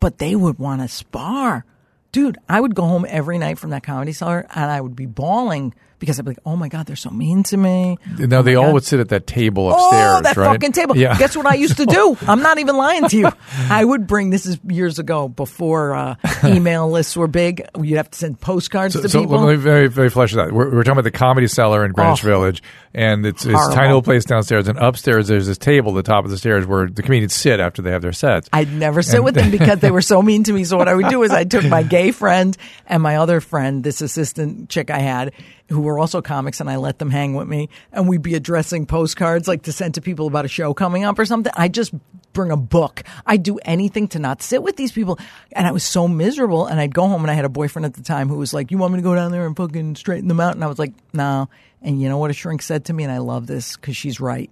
[0.00, 1.64] But they would want to spar.
[2.12, 5.06] Dude, I would go home every night from that comedy cellar and I would be
[5.06, 7.96] bawling because I'd be like, oh my God, they're so mean to me.
[8.18, 8.74] Now they all God.
[8.74, 10.46] would sit at that table upstairs, Oh, that right?
[10.52, 10.96] fucking table.
[10.96, 11.16] Yeah.
[11.16, 12.16] Guess what I used to do?
[12.26, 13.28] I'm not even lying to you.
[13.70, 17.64] I would bring, this is years ago, before uh, email lists were big.
[17.80, 19.38] You'd have to send postcards So, to so people.
[19.38, 20.50] let me very, very flesh it out.
[20.50, 22.28] We're, we're talking about the Comedy Cellar in Greenwich Oh.
[22.28, 22.62] Village,
[22.94, 24.66] and it's it's a tiny little place downstairs.
[24.66, 27.60] And upstairs, there's this table at the top of the stairs where the comedians sit
[27.60, 28.48] after they have their sets.
[28.52, 30.64] I'd never sit with them because they were so mean to me.
[30.64, 33.84] So what I would do is I took my gay friend and my other friend,
[33.84, 35.32] this assistant chick I had,
[35.70, 38.86] who were also comics, and I let them hang with me, and we'd be addressing
[38.86, 41.52] postcards like to send to people about a show coming up or something.
[41.56, 41.94] I just
[42.32, 43.02] bring a book.
[43.26, 45.18] I'd do anything to not sit with these people,
[45.52, 46.66] and I was so miserable.
[46.66, 48.70] And I'd go home, and I had a boyfriend at the time who was like,
[48.70, 50.78] "You want me to go down there and fucking straighten them out?" And I was
[50.78, 51.48] like, "No."
[51.82, 54.20] And you know what a shrink said to me, and I love this because she's
[54.20, 54.50] right.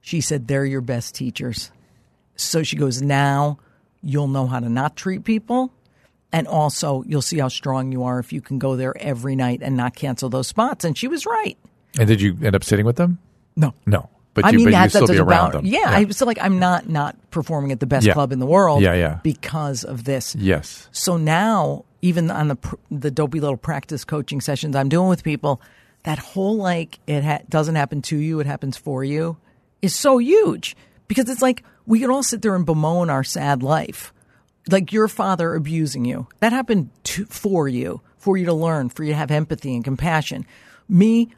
[0.00, 1.72] She said, "They're your best teachers."
[2.40, 3.58] So she goes, now
[4.02, 5.70] you'll know how to not treat people
[6.32, 9.60] And also, you'll see how strong you are if you can go there every night
[9.62, 10.84] and not cancel those spots.
[10.84, 11.58] And she was right.
[11.98, 13.18] And did you end up sitting with them?
[13.56, 13.74] No.
[13.84, 14.08] No.
[14.32, 15.66] But I you, mean, but you that, still that's be around them.
[15.66, 18.12] Yeah, I was still like, I'm not not performing at the best Yeah.
[18.12, 18.80] club in the world.
[18.80, 19.18] Yeah, yeah.
[19.24, 20.36] Because of this.
[20.36, 20.88] Yes.
[20.92, 22.56] So now, even on the
[22.92, 25.60] the dopey little practice coaching sessions I'm doing with people,
[26.04, 29.36] that whole like it ha- doesn't happen to you, it happens for you,
[29.82, 30.76] is so huge
[31.08, 34.12] because it's like we can all sit there and bemoan our sad life,
[34.70, 36.26] like your father abusing you.
[36.40, 39.84] That happened to, for you, for you to learn, for you to have empathy and
[39.84, 40.46] compassion.
[40.88, 41.30] Me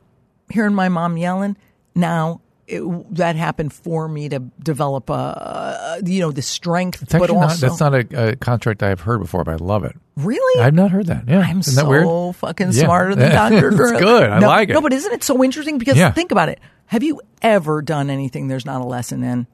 [0.50, 1.56] hearing my mom yelling
[1.94, 2.40] now.
[2.68, 2.80] It,
[3.16, 7.92] that happened for me to develop a, you know, the strength, but not, that's not
[7.94, 9.94] a, a contract I've heard before, but I love it.
[10.16, 10.62] really.
[10.62, 11.28] I've not heard that.
[11.28, 11.40] Yeah.
[11.40, 12.36] I'm Isn't so that weird?
[12.36, 12.84] fucking Yeah.
[12.84, 13.66] smarter than Dr.
[13.72, 13.98] It's Drew.
[13.98, 14.30] good.
[14.30, 14.74] I no, like it.
[14.74, 15.76] No, but isn't it so interesting?
[15.76, 16.12] Because Yeah.
[16.12, 16.60] think about it.
[16.86, 19.46] Have you ever done anything there's not a lesson in?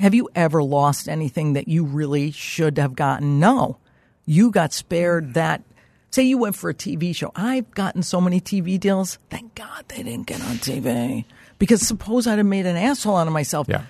[0.00, 3.38] Have you ever lost anything that you really should have gotten?
[3.38, 3.78] No.
[4.26, 5.62] You got spared that.
[6.10, 7.32] Say you went for a TV show.
[7.34, 9.18] I've gotten so many TV deals.
[9.30, 11.24] Thank God they didn't get on TV.
[11.58, 13.66] Because suppose I'd have made an asshole out of myself.
[13.68, 13.84] Yeah.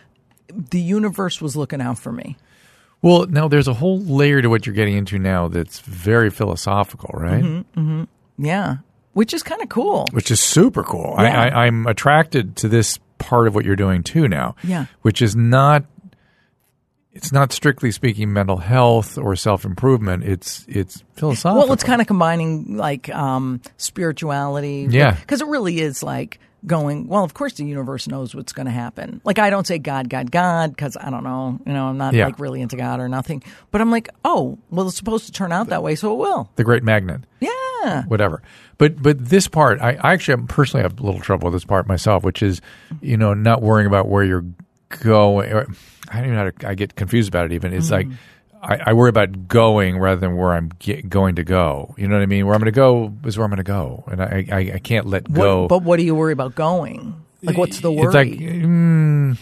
[0.48, 2.36] The universe was looking out for me.
[3.02, 7.10] Well, now there's a whole layer to what you're getting into now that's very philosophical,
[7.12, 7.42] right?
[7.42, 8.04] Mm-hmm.
[8.38, 8.76] Yeah.
[9.12, 10.06] Which is kind of cool.
[10.12, 11.14] Which is super cool.
[11.18, 11.42] Yeah.
[11.42, 14.56] I, I, I'm attracted to this part of what you're doing too now.
[14.64, 14.86] Yeah.
[15.02, 15.84] Which is not.
[17.14, 20.24] It's not strictly speaking mental health or self improvement.
[20.24, 21.62] It's it's philosophical.
[21.64, 24.86] Well, it's kind of combining like um, spirituality.
[24.90, 25.12] Yeah.
[25.12, 28.72] Because it really is like going, well, of course the universe knows what's going to
[28.72, 29.20] happen.
[29.24, 31.60] Like, I don't say God, God, God, because I don't know.
[31.66, 32.24] You know, I'm not Yeah.
[32.26, 33.42] like really into God or nothing.
[33.70, 36.50] But I'm like, oh, well, it's supposed to turn out that way, so it will.
[36.56, 37.20] the great magnet.
[37.40, 38.04] Yeah.
[38.06, 38.40] whatever.
[38.78, 41.86] But but this part, I, I actually personally have a little trouble with this part
[41.86, 42.60] myself, which is
[43.02, 44.44] you know not worrying about where you're
[45.00, 45.50] going.
[45.50, 46.68] I don't even know how to.
[46.68, 47.52] I get confused about it.
[47.52, 48.08] Even it's like
[48.62, 51.94] I, I worry about going rather than where I'm get, going to go.
[51.98, 52.46] You know what I mean?
[52.46, 54.78] Where I'm going to go is where I'm going to go, and I I, I
[54.78, 55.68] can't let What- go.
[55.68, 57.20] but what do you worry about going?
[57.42, 58.06] Like, what's the worry?
[58.06, 59.36] It's like mm,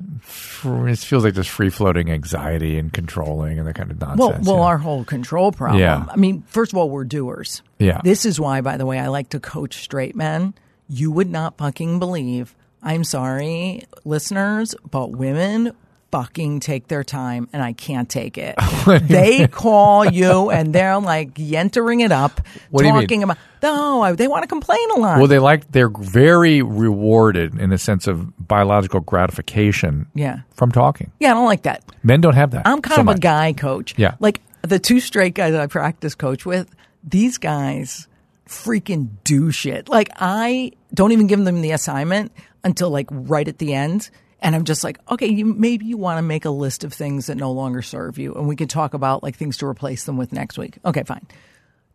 [0.00, 4.46] it feels like this free floating anxiety and controlling and that kind of well, nonsense.
[4.46, 4.62] well, yeah.
[4.62, 5.80] our whole control problem.
[5.80, 6.04] Yeah.
[6.08, 7.62] I mean, first of all, we're doers.
[7.78, 8.00] Yeah.
[8.04, 10.54] This is why, by the way, I like to coach straight men.
[10.88, 12.54] You would not fucking believe.
[12.86, 15.72] I'm sorry, listeners, but women
[16.12, 18.54] fucking take their time and I can't take it.
[19.02, 23.02] they call you and they're like yentering it up, What do you mean?
[23.02, 25.18] talking about, no, I- they want to complain a lot.
[25.18, 30.06] Well, they like they're very rewarded in the sense of biological gratification.
[30.14, 30.40] Yeah.
[30.54, 31.10] from talking.
[31.18, 31.82] yeah, I don't like that.
[32.04, 32.66] Men don't have that.
[32.68, 33.16] I'm kind so of much.
[33.16, 33.94] a guy coach.
[33.98, 34.14] Yeah.
[34.20, 36.72] Like the two straight guys that I practice coach with,
[37.02, 38.06] these guys
[38.48, 39.88] freaking do shit.
[39.88, 42.30] Like I don't even give them the assignment
[42.66, 44.10] until like right at the end.
[44.40, 47.26] And I'm just like, okay, you maybe you want to make a list of things
[47.26, 50.18] that no longer serve you, and we could talk about like things to replace them
[50.18, 50.76] with next week.
[50.84, 51.26] Okay, fine.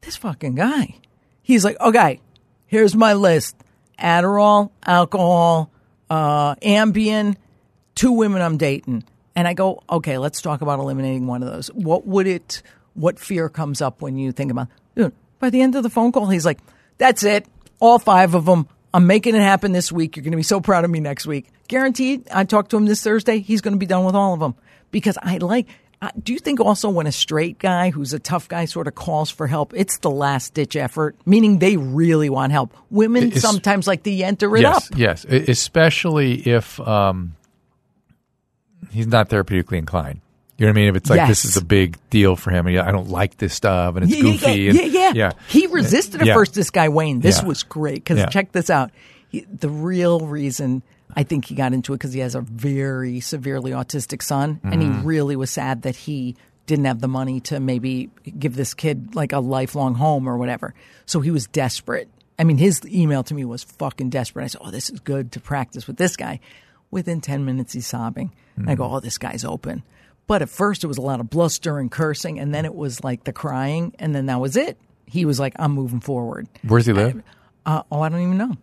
[0.01, 0.95] This fucking guy,
[1.43, 2.19] he's like, okay,
[2.65, 3.55] here's my list:
[3.99, 5.69] Adderall, alcohol,
[6.09, 7.35] uh, Ambien,
[7.93, 9.03] two women I'm dating.
[9.35, 11.67] And I go, okay, let's talk about eliminating one of those.
[11.67, 12.63] What would it,
[12.95, 16.11] what fear comes up when you think about, dude, by the end of the phone
[16.11, 16.59] call, he's like,
[16.97, 17.45] that's it.
[17.79, 18.67] All five of them.
[18.93, 20.15] I'm making it happen this week.
[20.15, 21.47] You're going to be so proud of me next week.
[21.67, 22.27] Guaranteed.
[22.29, 23.39] I talked to him this Thursday.
[23.39, 24.55] He's going to be done with all of them
[24.91, 25.67] because I like,
[26.01, 28.95] I, do you think also when a straight guy who's a tough guy sort of
[28.95, 32.75] calls for help, it's the last ditch effort, meaning they really want help.
[32.89, 34.97] Women It's- sometimes like to enter it yes, up.
[34.97, 37.35] yes, especially if um,
[38.91, 40.19] he's not therapeutically inclined.
[40.57, 40.89] You know what I mean?
[40.89, 43.37] If it's like this is a big deal for him, and yeah, I don't like
[43.37, 45.31] this stuff, and it's yeah, goofy, Yeah, and yeah, yeah, yeah.
[45.47, 46.33] He resisted at Yeah.
[46.35, 46.53] first.
[46.53, 47.19] This guy Wayne.
[47.19, 47.47] This Yeah.
[47.47, 48.27] was great because Yeah.
[48.27, 48.91] check this out.
[49.29, 50.83] He, the real reason
[51.15, 54.81] I think he got into it because he has a very severely autistic son, and
[54.81, 55.05] he Mm-hmm.
[55.07, 56.35] really was sad that he
[56.67, 60.73] didn't have the money to maybe give this kid like a lifelong home or whatever.
[61.07, 62.07] So he was desperate.
[62.37, 64.43] I mean, his email to me was fucking desperate.
[64.43, 66.39] I said, "Oh, this is good to practice with this guy."
[66.91, 68.31] Within ten minutes, he's sobbing.
[68.57, 68.93] And I go, Mm-hmm.
[68.95, 69.83] "Oh, this guy's open."
[70.27, 73.03] But at first, it was a lot of bluster and cursing, and then it was
[73.03, 74.77] like the crying, and then that was it.
[75.05, 77.21] He was like, "I'm moving forward." Where's he live?
[77.65, 78.55] Uh, oh, I don't even know.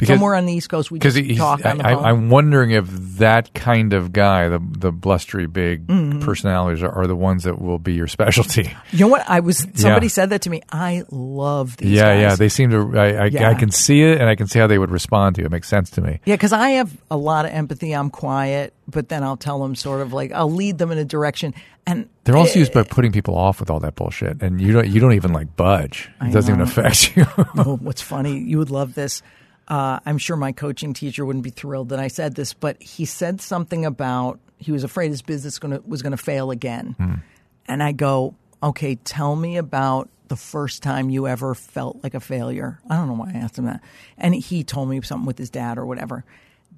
[0.00, 2.04] Because- Somewhere on the East Coast, we he's, talk on the I, phone.
[2.04, 2.86] I, I'm wondering if
[3.18, 6.20] that kind of guy, the the blustery big Mm-hmm.
[6.20, 8.74] personalities, are, are the ones that will be your specialty.
[8.92, 9.28] you know what?
[9.28, 10.10] I was somebody Yeah.
[10.10, 10.62] said that to me.
[10.72, 12.20] I love these yeah, guys.
[12.22, 12.98] yeah, they seem to.
[12.98, 13.50] I, I, Yeah.
[13.50, 15.46] I can see it, and I can see how they would respond to it.
[15.46, 16.20] It makes sense to me.
[16.24, 17.92] Yeah, because I have a lot of empathy.
[17.92, 21.04] I'm quiet, but then I'll tell them sort of like I'll lead them in a
[21.04, 21.54] direction,
[21.86, 24.88] and They're also used by putting people off with all that bullshit, and you don't
[24.88, 26.08] you don't even like budge.
[26.22, 27.26] It doesn't even affect you.
[27.36, 29.22] oh, what's funny, you would love this.
[29.70, 33.04] Uh, I'm sure my coaching teacher wouldn't be thrilled that I said this, but he
[33.04, 37.22] said something about he was afraid his business gonna, was going to fail again.
[37.66, 42.20] And I go, okay, tell me about the first time you ever felt like a
[42.20, 42.80] failure.
[42.90, 43.80] I don't know why I asked him that.
[44.18, 46.24] And he told me something with his dad or whatever.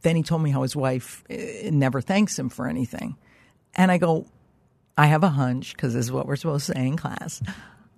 [0.03, 3.16] Then he told me how his wife eh, never thanks him for anything.
[3.74, 4.26] And I go,
[4.99, 7.43] I have a hunch, because this is what we're supposed to say in class.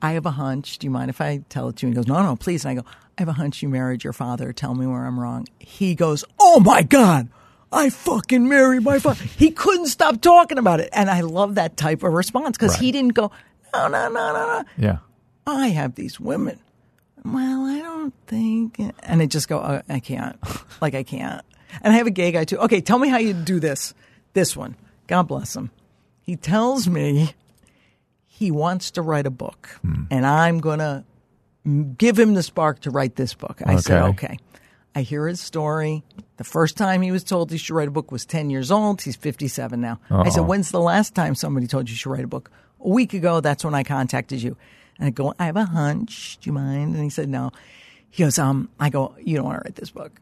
[0.04, 0.76] I have a hunch.
[0.78, 1.88] Do you mind if I tell it to you?
[1.88, 2.66] And he goes, No, no, please.
[2.66, 2.86] And I go,
[3.16, 4.52] I have a hunch you married your father.
[4.52, 5.46] Tell me where I'm wrong.
[5.58, 7.30] He goes, Oh my God.
[7.72, 9.24] I fucking married my father.
[9.24, 10.90] He couldn't stop talking about it.
[10.92, 13.30] And I love that type of response because he didn't go,
[13.72, 14.64] No, no, no, no, no.
[14.76, 14.98] Yeah.
[15.46, 16.58] I have these women.
[17.24, 18.78] Well, I don't think.
[18.78, 20.36] And I just go, oh, I can't.
[20.82, 21.42] Like, I can't.
[21.80, 22.58] And I have a gay guy too.
[22.58, 23.94] Okay, tell me how you do this.
[24.34, 24.76] This one.
[25.06, 25.70] God bless him.
[26.20, 27.32] He tells me
[28.36, 29.78] he wants to write a book,
[30.10, 31.04] and I'm going to
[31.96, 33.62] give him the spark to write this book.
[33.64, 34.26] I said, Okay.
[34.26, 34.38] okay.
[34.96, 36.02] I hear his story.
[36.36, 39.02] The first time he was told he should write a book was 10 years old.
[39.02, 40.00] He's 57 now.
[40.10, 42.50] I said, When's the last time somebody told you you should write a book?
[42.80, 44.56] A week ago, that's when I contacted you.
[44.98, 46.38] And I go, I have a hunch.
[46.40, 46.94] Do you mind?
[46.94, 47.50] And he said, No.
[48.10, 50.20] He goes, um, I go, You don't want to write this book.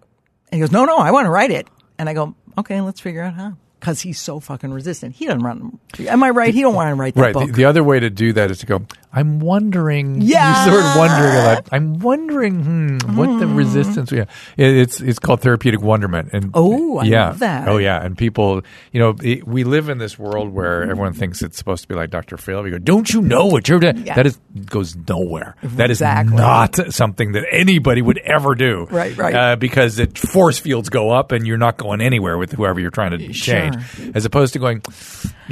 [0.51, 1.69] And he goes, No, no, I want to write it.
[1.99, 3.57] And I go, Okay, let's figure out how.
[3.83, 5.17] Because he's so fucking resistant.
[5.17, 5.77] He doesn't run.
[6.07, 6.55] Am I right?
[6.55, 7.35] He don't want to write that Right.
[7.35, 7.49] book.
[7.49, 8.83] The, the other way to do that is to go,
[9.13, 10.23] I'm wondering.
[10.23, 10.65] Yeah.
[10.65, 11.69] Use the word wondering a lot.
[11.71, 12.65] I'm wondering
[12.99, 14.11] hmm, what the resistance.
[14.11, 14.25] Yeah.
[14.57, 16.31] It, it's it's called therapeutic wonderment.
[16.33, 17.27] And Oh, I yeah.
[17.29, 17.69] love that.
[17.69, 18.03] Oh yeah.
[18.03, 21.83] And people, you know, it, we live in this world where everyone thinks it's supposed
[21.83, 22.37] to be like Dr.
[22.39, 22.63] Phil.
[22.63, 24.07] We go, don't you know what you're doing?
[24.07, 24.15] Yeah.
[24.15, 25.57] That is goes nowhere.
[25.63, 26.37] That is Exactly.
[26.37, 28.87] not something that anybody would ever do.
[28.91, 29.35] Right, right.
[29.35, 32.91] Uh, because it force fields go up and you're not going anywhere with whoever you're
[32.91, 33.77] trying to change.
[34.15, 34.83] As opposed to going,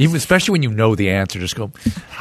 [0.00, 1.70] even especially when you know the answer, just go.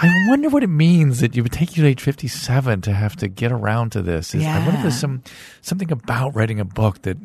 [0.02, 3.16] I wonder what it means that it would take you to age 57 to have
[3.18, 4.36] to get around to this.
[4.36, 5.24] Is- I wonder if there's some
[5.62, 7.18] something about writing a book that.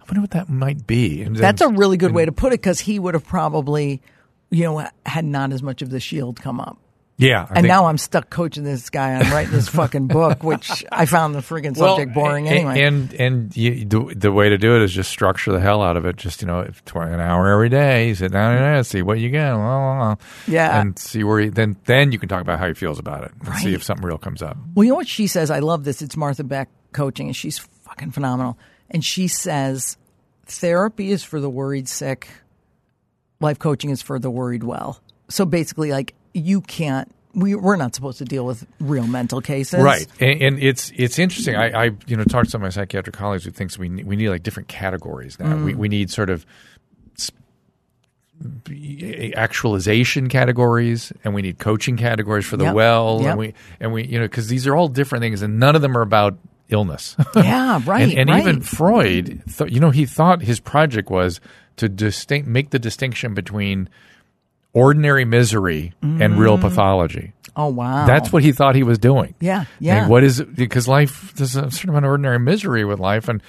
[0.00, 1.22] I wonder what that might be.
[1.22, 4.02] And That's a really good way to put it because he would have probably,
[4.50, 6.76] you know, had not as much of the shield come up.
[7.22, 7.42] Yeah.
[7.42, 10.84] I And think- now I'm stuck coaching this guy on writing this fucking book, which
[10.90, 12.82] I found the friggin' subject boring anyway.
[12.82, 15.96] And and you, the, the way to do it is just structure the hell out
[15.96, 16.16] of it.
[16.16, 19.18] Just you know, if an hour every day, you sit down and uh, see what
[19.18, 20.80] you get, blah, blah, blah, Yeah.
[20.80, 23.32] and see where you, then then you can talk about how he feels about it
[23.44, 24.56] and see if something real comes up.
[24.74, 25.50] well, you know what she says?
[25.50, 26.02] I love this.
[26.02, 28.58] It's Martha Beck coaching, and she's fucking phenomenal.
[28.90, 29.96] And she says,
[30.46, 32.28] therapy is for the worried sick,
[33.40, 35.00] life coaching is for the worried well.
[35.28, 39.82] So basically, like, you can't, we, we're not supposed to deal with real mental cases.
[39.82, 41.56] Right, and, and it's it's interesting.
[41.56, 44.06] I, I you know talked to some of my psychiatric colleagues who thinks we need,
[44.06, 45.54] we need like different categories now.
[45.54, 45.64] Mm.
[45.64, 46.44] We we need sort of
[49.34, 53.30] actualization categories, and we need coaching categories for the Yep, well, yep.
[53.30, 55.82] and we and we you know because these are all different things, and none of
[55.82, 56.36] them are about
[56.68, 57.16] illness.
[57.36, 58.02] Yeah, right.
[58.02, 58.40] and, and right.
[58.40, 61.40] even Freud, th- you know, he thought his project was
[61.76, 63.88] to distinct make the distinction between
[64.72, 66.62] ordinary misery and real mm.
[66.62, 67.32] pathology.
[67.56, 68.06] oh, wow.
[68.06, 69.34] That's what he thought he was doing.
[69.40, 70.08] Yeah, And yeah.
[70.08, 73.42] what is because life there's a sort of an ordinary misery with life, and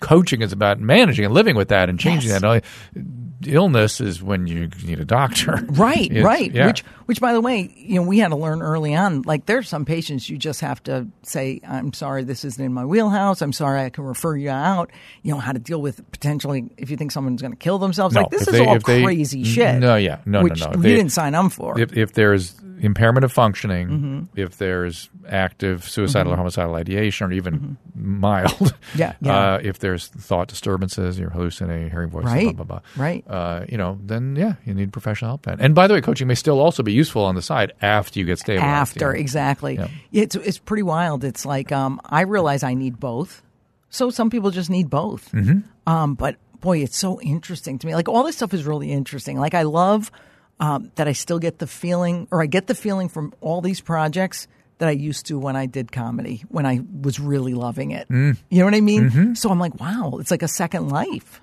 [0.00, 2.40] coaching is about managing and living with that and changing Yes.
[2.40, 2.64] that.
[3.46, 5.60] Illness is when you need a doctor.
[5.72, 6.52] Right, It's- right.
[6.52, 6.66] yeah.
[6.66, 9.22] Which, which, by the way, you know, we had to learn early on.
[9.22, 12.84] Like, there's some patients you just have to say, "I'm sorry, this isn't in my
[12.84, 13.42] wheelhouse.
[13.42, 14.90] I'm sorry, I can refer you out."
[15.22, 18.14] You know how to deal with potentially if you think someone's going to kill themselves.
[18.14, 19.76] No, like, this is they- all if they- crazy shit.
[19.80, 20.18] no, yeah.
[20.26, 20.72] No, no, which no.
[20.76, 21.78] You they- didn't sign up for.
[21.80, 24.20] if, if there's impairment of functioning, Mm-hmm.
[24.40, 29.54] if there's active suicidal or homicidal ideation, or even mild, Yeah, yeah.
[29.54, 33.24] Uh, if there's thought disturbances, you're hallucinating, hearing voices, Right, blah blah blah, right.
[33.32, 35.46] Uh, you know, then yeah, you need professional help.
[35.46, 38.18] And, and by the way, coaching may still also be useful on the side after
[38.18, 38.62] you get stable.
[38.62, 39.76] after exactly.
[39.76, 39.88] Yeah.
[40.12, 41.24] It's it's pretty wild.
[41.24, 43.42] It's like um, I realize I need both.
[43.88, 45.32] So some people just need both.
[45.32, 45.60] Mm-hmm.
[45.90, 47.94] Um, but boy, it's so interesting to me.
[47.94, 49.38] Like all this stuff is really interesting.
[49.38, 50.12] Like I love
[50.60, 53.80] um, that I still get the feeling, or I get the feeling from all these
[53.80, 58.08] projects that I used to when I did comedy, when I was really loving it.
[58.08, 58.36] Mm.
[58.50, 59.08] You know what I mean?
[59.08, 59.34] Mm-hmm.
[59.34, 61.40] So I'm like, wow, it's like a second life.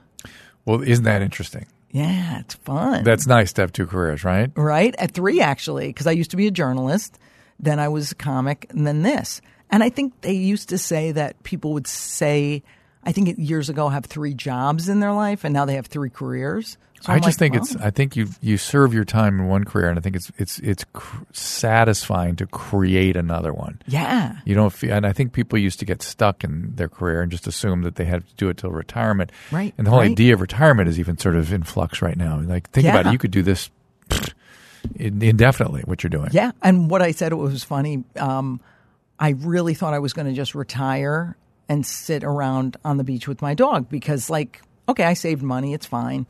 [0.65, 1.65] Well, isn't that interesting?
[1.91, 3.03] Yeah, it's fun.
[3.03, 4.51] That's nice to have two careers, right?
[4.55, 4.93] right?
[4.97, 7.17] At three, actually, because I used to be a journalist,
[7.59, 9.41] then I was a comic, and then this.
[9.71, 12.63] And I think they used to say that people would say,
[13.09, 16.11] I think years ago, have three jobs in their life, and now they have three
[16.11, 16.77] careers.
[17.01, 17.75] So I I'm just like, think it's.
[17.77, 20.59] I think you you serve your time in one career, and I think it's it's
[20.59, 23.81] it's cr- satisfying to create another one.
[23.87, 27.21] yeah, You don't feel, and I think people used to get stuck in their career
[27.21, 29.31] and just assume that they had to do it till retirement.
[29.51, 30.11] Right, And the whole right.
[30.11, 32.37] idea of retirement is even sort of in flux right now.
[32.41, 33.11] Like, think about it.
[33.13, 33.69] You could do this
[34.95, 36.29] indefinitely, what you're doing.
[36.31, 36.51] yeah.
[36.61, 38.03] And what I said it was funny.
[38.17, 38.59] Um,
[39.19, 41.35] I really thought I was going to just retire
[41.69, 45.73] and sit around on the beach with my dog because, like, okay, I saved money,
[45.73, 46.27] it's fine.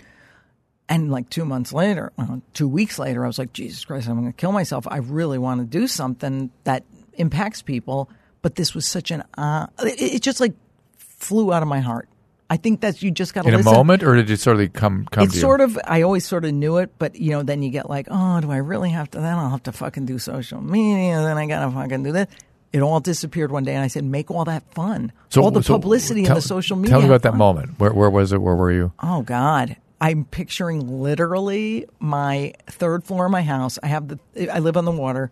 [0.89, 4.19] And like two months later, well, two weeks later, I was like, Jesus Christ, I'm
[4.19, 4.85] going to kill myself.
[4.87, 6.83] I really want to do something that
[7.13, 8.09] impacts people.
[8.41, 10.53] But this was such an, uh, it, it just like
[10.97, 12.09] flew out of my heart.
[12.49, 14.73] I think that you just got to In a moment, or did it sort of
[14.73, 15.65] come come It's sort you?
[15.65, 18.41] of, I always sort of knew it, but you know, then you get like, oh,
[18.41, 19.19] do I really have to?
[19.19, 21.21] Then I'll have to fucking do social media.
[21.21, 22.29] Then I got to fucking do that.
[22.71, 25.11] It all disappeared one day, and I said, make all that fun.
[25.37, 26.91] all the so publicity tell- and the social media.
[26.91, 27.79] Tell me about that moment.
[27.79, 28.41] Where, where was it?
[28.41, 28.91] Where were you?
[29.01, 29.75] Oh God.
[30.01, 33.77] I'm picturing literally my third floor of my house.
[33.83, 34.19] I have the
[34.53, 35.29] I live on the water.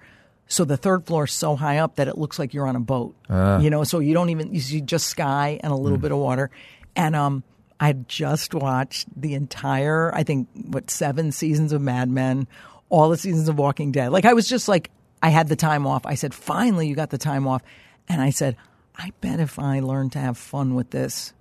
[0.49, 2.81] So the third floor is so high up that it looks like you're on a
[2.81, 3.15] boat.
[3.29, 6.17] You know, so you don't even you see just sky and a little bit of
[6.17, 6.49] water.
[6.97, 7.43] And um
[7.79, 12.47] I just watched the entire I think what seven seasons of Mad Men,
[12.89, 14.11] all the seasons of Walking Dead.
[14.11, 14.89] Like I was just like
[15.21, 16.05] I had the time off.
[16.05, 17.61] I said, "Finally, you got the time off."
[18.07, 18.55] And I said,
[18.95, 21.33] "I bet if I learn to have fun with this,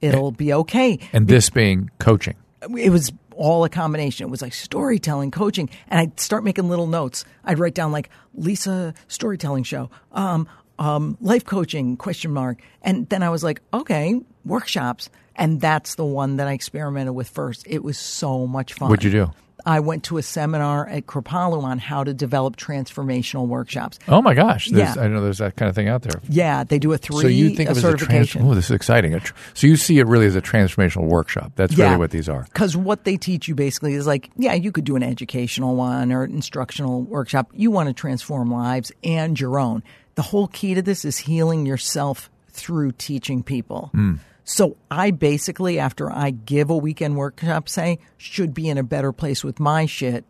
[0.00, 2.36] it'll be okay." And this being coaching.
[2.78, 4.26] it was all a combination.
[4.26, 7.24] It was like storytelling, coaching, and I'd start making little notes.
[7.44, 13.22] I'd write down like Lisa storytelling show, um, um, life coaching question mark, and then
[13.22, 17.66] I was like, okay, workshops, and that's the one that I experimented with first.
[17.66, 18.88] It was so much fun.
[18.88, 19.32] What'd you do?
[19.66, 23.98] I went to a seminar at Kripalu on how to develop transformational workshops.
[24.08, 24.68] Oh my gosh!
[24.68, 25.02] There's, Yeah.
[25.02, 26.20] I know there's that kind of thing out there.
[26.28, 28.36] Yeah, they do a three so you think a of it as a trans-.
[28.36, 29.18] Oh, this is exciting.
[29.54, 31.52] So you see it really as a transformational workshop.
[31.56, 32.44] That's really what these are.
[32.44, 36.12] Because what they teach you basically is like, yeah, you could do an educational one
[36.12, 37.50] or an instructional workshop.
[37.54, 39.82] You want to transform lives and your own.
[40.16, 43.90] The whole key to this is healing yourself through teaching people.
[43.92, 44.14] Hmm.
[44.44, 49.10] So I basically, after I give a weekend workshop, say, should be in a better
[49.12, 50.24] place with my shit,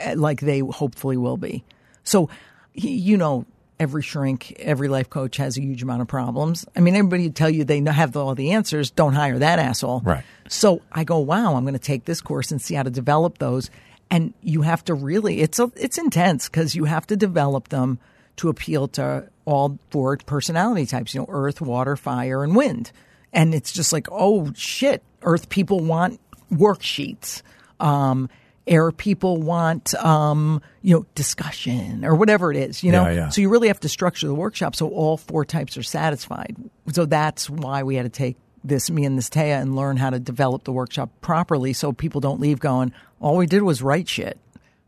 [0.00, 1.64] eh, like they hopefully will be.
[2.02, 2.28] So,
[2.74, 3.46] you know,
[3.78, 6.66] every shrink, every life coach has a huge amount of problems.
[6.76, 8.90] I mean, everybody would tell you they have all the answers.
[8.90, 10.00] Don't hire that asshole.
[10.00, 10.24] Right.
[10.48, 13.38] So I go, wow, I'm going to take this course and see how to develop
[13.38, 13.70] those.
[14.10, 17.98] And you have to really, it's a, it's intense because you have to develop them
[18.36, 22.90] to appeal to all four personality types, you know, earth, water, fire, and wind.
[23.34, 26.20] And it's just like, oh shit, earth people want
[26.50, 27.42] worksheets.
[27.80, 28.30] Um,
[28.66, 33.04] air people want, um, you know, discussion or whatever it is, you know?
[33.04, 33.28] Yeah, yeah.
[33.28, 36.56] So you really have to structure the workshop so all four types are satisfied.
[36.92, 40.08] So that's why we had to take this, me and this Taya, and learn how
[40.08, 44.08] to develop the workshop properly so people don't leave going, all we did was write
[44.08, 44.38] shit,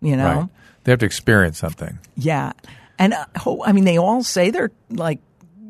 [0.00, 0.34] you know?
[0.34, 0.48] Right.
[0.84, 1.98] They have to experience something.
[2.14, 2.52] Yeah.
[2.98, 3.26] And uh,
[3.64, 5.18] I mean, they all say they're like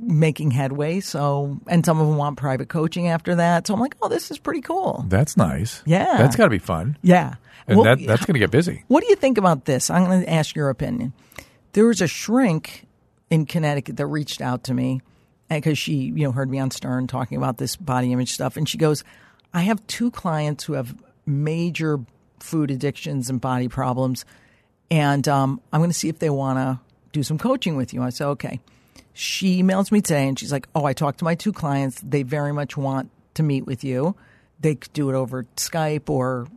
[0.00, 1.00] making headway.
[1.00, 3.66] So, and some of them want private coaching after that.
[3.66, 5.04] So I'm like, oh, this is pretty cool.
[5.08, 5.82] That's nice.
[5.86, 6.16] Yeah.
[6.18, 6.96] That's got to be fun.
[7.02, 7.34] Yeah.
[7.66, 8.84] And Well, that, that's going to get busy.
[8.88, 9.90] What do you think about this?
[9.90, 11.12] I'm going to ask your opinion.
[11.72, 12.86] There was a shrink
[13.30, 15.00] in Connecticut that reached out to me
[15.48, 18.68] because she, you know, heard me on Stern talking about this body image stuff, and
[18.68, 19.04] she goes,
[19.52, 20.94] "I have two clients who have
[21.26, 22.00] major
[22.40, 24.24] food addictions and body problems,
[24.90, 26.80] and um, I'm going to see if they want to
[27.12, 28.60] do some coaching with you." I said, "Okay."
[29.12, 32.00] She emails me today, and she's like, "Oh, I talked to my two clients.
[32.02, 34.14] They very much want to meet with you.
[34.60, 36.48] They could do it over Skype or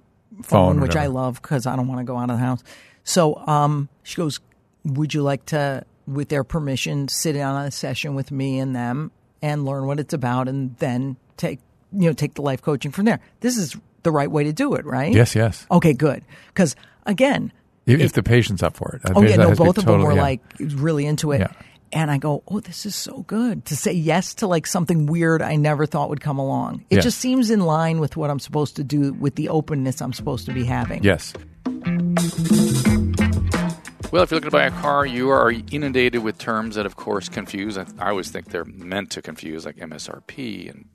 [0.44, 2.64] Phone, phone, which I love because I don't want to go out of the house.
[3.04, 4.40] So um, she goes,
[4.86, 8.76] Would you like to, with their permission, sit down on a session with me and
[8.76, 9.12] them
[9.42, 11.60] and learn what it's about and then take,
[11.92, 13.20] you know, take the life coaching from there?
[13.42, 15.12] This is the right way to do it, right?
[15.12, 15.66] Yes, yes.
[15.72, 16.24] Okay, good.
[16.48, 16.76] Because
[17.06, 17.52] again,
[17.86, 19.12] If, the patient's up for it.
[19.14, 20.22] oh yeah, no, has to be both of them were yeah.
[20.22, 21.42] like really into it.
[21.42, 21.52] Yeah.
[21.92, 25.42] And I go, oh, this is so good to say yes to like something weird
[25.42, 26.86] I never thought would come along.
[26.90, 27.02] It Yeah.
[27.02, 30.46] just seems in line with what I'm supposed to do with the openness I'm supposed
[30.46, 31.04] to be having.
[31.04, 31.34] Yes.
[34.12, 36.96] Well, if you're looking to buy a car, you are inundated with terms that, of
[36.96, 37.78] course, confuse.
[37.78, 40.86] I, I always think they're meant to confuse, like MSRP and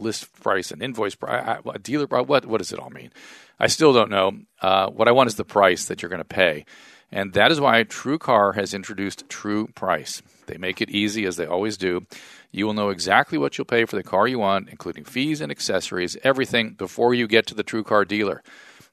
[0.00, 2.26] list price and invoice price, I, I, dealer price.
[2.26, 3.12] What what does it all mean?
[3.60, 4.32] I still don't know.
[4.60, 6.64] Uh, what I want is the price that you're going to pay,
[7.12, 10.20] and that is why TrueCar has introduced True Price.
[10.46, 12.06] They make it easy, as they always do.
[12.50, 15.50] You will know exactly what you'll pay for the car you want, including fees and
[15.50, 18.42] accessories, everything before you get to the TrueCar dealer.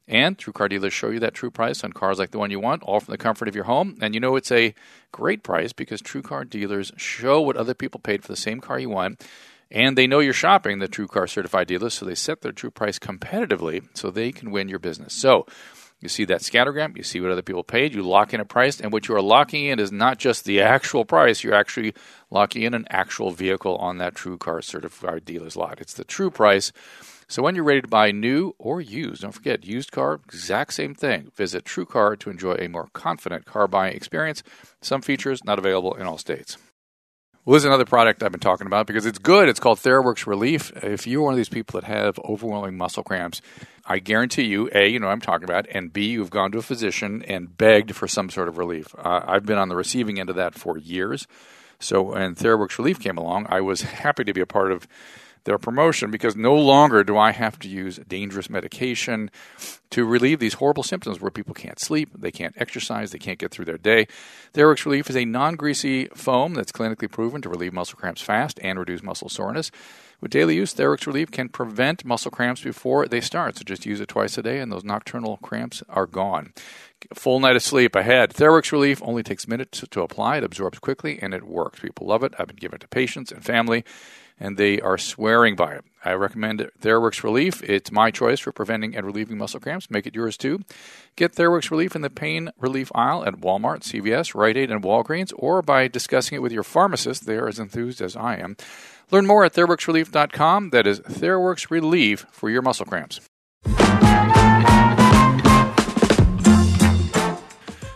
[0.08, 2.84] And TrueCar dealers show you that true price on cars like the one you want,
[2.84, 3.98] all from the comfort of your home.
[4.02, 4.74] And you know it's a
[5.12, 8.90] great price because TrueCar dealers show what other people paid for the same car you
[8.90, 9.26] want.
[9.70, 13.00] And they know you're shopping the TrueCar certified dealers, so they set their true price
[13.00, 15.14] competitively so they can win your business.
[15.14, 15.46] So
[16.02, 18.82] you see that scattergram, you see what other people paid, you lock in a price,
[18.82, 21.94] and what you are locking in is not just the actual price, you're actually
[22.32, 25.80] locking in an actual vehicle on that TrueCar certified dealer's lot.
[25.80, 26.72] It's the true price.
[27.28, 30.94] So when you're ready to buy new or used, don't forget, used car, exact same
[30.94, 31.32] thing.
[31.36, 34.44] Visit TrueCar to enjoy a more confident car buying experience.
[34.82, 36.58] Some features not available in all states.
[37.44, 39.50] Well, this is another product I've been talking about because it's good.
[39.50, 40.72] It's called Theraworx Relief.
[40.84, 43.42] If you're one of these people that have overwhelming muscle cramps,
[43.84, 46.60] I guarantee you, A, you know what I'm talking about, and B, you've gone to
[46.60, 48.94] a physician and begged for some sort of relief.
[48.96, 51.26] Uh, I've been on the receiving end of that for years.
[51.80, 54.88] So when Theraworx Relief came along, I was happy to be a part of
[55.44, 59.32] their promotion because no longer do I have to use dangerous medication
[59.90, 63.52] to relieve these horrible symptoms where people can't sleep, they can't exercise, they can't get
[63.52, 64.08] through their day.
[64.54, 68.60] Theraworx Relief is a non greasy foam that's clinically proven to relieve muscle cramps fast
[68.62, 69.72] and reduce muscle soreness.
[70.22, 73.58] With daily use, Theraworx Relief can prevent muscle cramps before they start.
[73.58, 76.54] So just use it twice a day, and those nocturnal cramps are gone.
[77.16, 78.32] Full night of sleep ahead.
[78.32, 80.38] Theraworx Relief only takes minutes to apply.
[80.38, 81.80] It absorbs quickly, and it works.
[81.80, 82.36] People love it.
[82.38, 83.84] I've been giving it to patients and family
[84.42, 85.86] and they are swearing by it.
[86.04, 87.62] I recommend Theraworx Relief.
[87.64, 89.92] It's my choice for preventing and relieving muscle cramps.
[89.92, 90.62] Make it yours too.
[91.16, 95.32] Get Theraworx Relief in the pain relief aisle at Walmart, CVS, Rite Aid, and Walgreens,
[95.36, 97.28] or by discussing it with your pharmacist.
[97.28, 98.58] They are as enthused as I am.
[99.12, 100.72] Learn more at TheraworxRelief.com.
[100.72, 103.20] That is Theraworx Relief for your muscle cramps.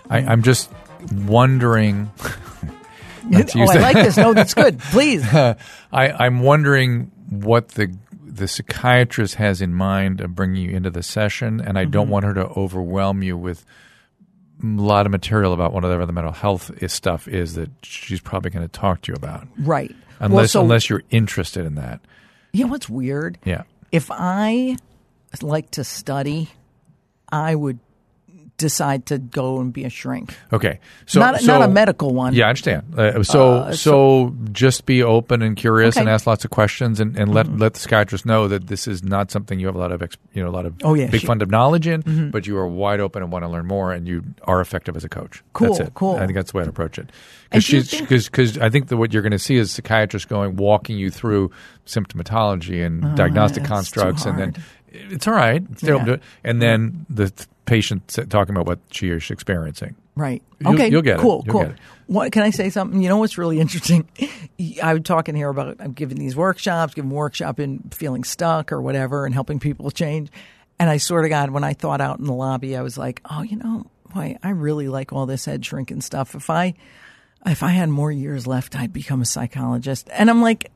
[0.08, 0.72] I, I'm just
[1.12, 2.12] wondering.
[3.30, 4.17] Not oh, I like this.
[4.17, 4.80] No, that's good.
[4.91, 5.23] Please.
[5.34, 5.55] I,
[5.91, 11.61] I'm wondering what the the psychiatrist has in mind of bringing you into the session,
[11.61, 11.91] and I Mm-hmm.
[11.91, 13.65] don't want her to overwhelm you with
[14.61, 18.51] a lot of material about whatever the mental health is, stuff is that she's probably
[18.51, 19.95] going to talk to you about, Right.
[20.19, 22.01] unless well, so, unless you're interested in that.
[22.53, 23.38] you know what's weird?
[23.45, 23.63] Yeah.
[23.91, 24.78] If I
[25.41, 26.49] like to study,
[27.32, 27.80] I would
[28.58, 30.34] decide to go and be a shrink.
[30.53, 30.80] Okay.
[31.06, 32.34] So not, so, not a medical one.
[32.34, 32.97] Yeah, I understand.
[32.97, 36.08] Uh, so, so just be open and curious and Okay.
[36.10, 36.16] Mm-hmm.
[36.16, 39.30] ask lots of questions and, and let let the psychiatrist know that this is not
[39.32, 41.22] something you have a lot of ex, you know a lot of Oh, yeah, big
[41.26, 44.08] fund of knowledge in, but you are wide open and want to learn more and
[44.08, 45.43] you are effective as a coach.
[45.53, 45.93] Cool, That's it.
[45.93, 46.16] cool.
[46.16, 47.12] I think that's the way to approach it.
[47.49, 50.97] Because she's because I think that what you're going to see is psychiatrists going walking
[50.97, 51.51] you through
[51.86, 54.56] symptomatology and diagnostic Oh, too constructs and then.
[55.12, 55.64] It's all right.
[55.80, 56.06] They'll Yeah.
[56.06, 56.24] do it.
[56.43, 59.96] And then the th- patient talking about what she is experiencing.
[60.16, 60.41] Right.
[60.60, 60.89] You'll- okay.
[60.89, 61.22] you'll get it.
[61.22, 61.43] cool.
[61.46, 61.62] You'll cool.
[61.64, 61.76] it.
[62.08, 62.70] What can I say?
[62.70, 63.02] Something.
[63.02, 64.08] You know what's really interesting?
[64.82, 69.26] I'm talking here about I'm giving these workshops, giving workshop in feeling stuck or whatever,
[69.26, 70.30] and helping people change.
[70.80, 73.22] And I sort of God, when I thought out in the lobby, I was like,
[73.30, 76.36] oh, you know, boy, I really like all this head shrinking stuff.
[76.36, 76.76] If I
[77.46, 80.10] if I had more years left, I'd become a psychologist.
[80.12, 80.72] And I'm like,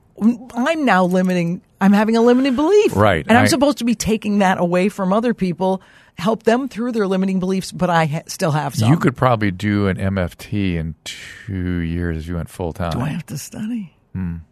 [0.54, 1.62] I'm now limiting.
[1.82, 3.26] I'm having a limiting belief, Right.
[3.28, 5.82] And I'm I- supposed to be taking that away from other people,
[6.18, 8.90] help them through their limiting beliefs, but I ha- still have some.
[8.90, 12.92] You could probably do an MFT in two years if you went full time.
[12.92, 13.94] Do I have to study?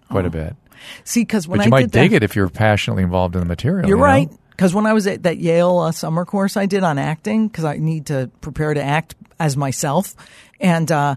[0.09, 0.55] Quite a bit.
[1.03, 3.36] See, because when But I you might did dig that, it if you're passionately involved
[3.36, 3.88] in the material.
[3.89, 4.05] You're you know?
[4.07, 4.30] right.
[4.51, 7.65] Because when I was at that Yale uh, summer course I did on acting, because
[7.65, 10.15] I need to prepare to act as myself,
[10.61, 11.15] and uh,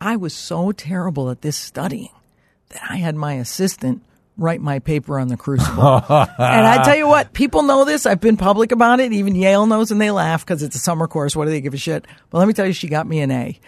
[0.00, 2.08] I was so terrible at this studying
[2.88, 4.02] I had my assistant
[4.38, 5.82] write my paper on the crucible.
[6.08, 8.06] and I tell you what, people know this.
[8.06, 9.12] I've been public about it.
[9.12, 11.36] Even Yale knows, and they laugh because it's a summer course.
[11.36, 12.06] What do they give a shit?
[12.30, 13.60] But let me tell you, she got me an A.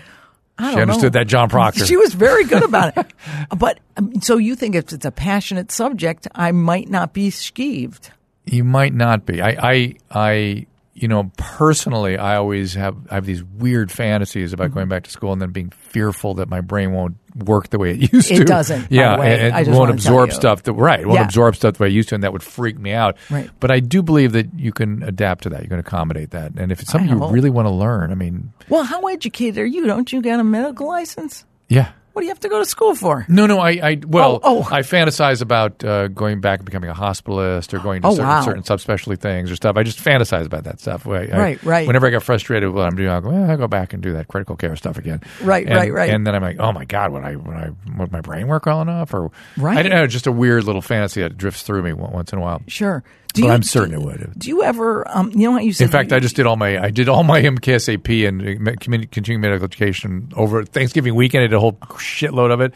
[0.57, 1.21] I She understood know.
[1.21, 1.85] that John Proctor.
[1.85, 3.13] She was very good about it.
[3.57, 8.11] but um, so you think if it's a passionate subject, I might not be skeeved.
[8.47, 9.41] You might not be.
[9.43, 14.67] I, I, I, you know, personally, I always have I have these weird fantasies about
[14.69, 14.75] Mm-hmm.
[14.75, 17.91] going back to school and then being fearful that my brain won't work the way
[17.91, 18.43] it used It to.
[18.43, 20.63] It doesn't, Yeah, and, I and won't absorb stuff.
[20.63, 21.25] That, right, it won't Yeah.
[21.25, 23.17] absorb stuff the way I used to, and that would freak me out.
[23.29, 23.51] Right.
[23.59, 25.63] But I do believe that you can adapt to that.
[25.65, 28.53] You can accommodate that, and if it's something you really want to learn, I mean,
[28.69, 29.87] Well, how educated are you?
[29.87, 31.45] Don't you get a medical license?
[31.69, 31.91] yeah.
[32.15, 33.27] What do you have to go to school for?
[33.29, 33.59] No, no.
[33.59, 34.69] I, I well, Oh, oh.
[34.73, 38.27] I fantasize about uh, going back and becoming a hospitalist or going to Oh, certain,
[38.29, 38.41] wow.
[38.43, 39.77] certain subspecialty things or stuff.
[39.77, 41.09] I just fantasize about that stuff.
[41.09, 41.87] I, I- Right, right.
[41.89, 44.01] Whenever I get frustrated with what I'm doing, I'll go, well, I'll go back and
[44.03, 45.23] do that critical care stuff again.
[45.43, 46.11] Right, And- right, right.
[46.11, 48.67] And then I'm like, oh my god, would I, would I, would my brain work
[48.67, 49.13] well enough?
[49.13, 49.77] Or Right.
[49.79, 50.07] I don't know.
[50.07, 52.63] Just a weird little fantasy that drifts through me once in a while.
[52.69, 53.03] Sure.
[53.43, 54.33] But I'm certain it would.
[54.39, 55.07] Do you ever?
[55.09, 55.85] Um, you know what you said?
[55.85, 59.09] In fact, I just did all my I did all my MKSAP and uh, community-
[59.11, 61.43] continuing medical education over Thanksgiving weekend.
[61.45, 62.75] I did a whole shitload of it.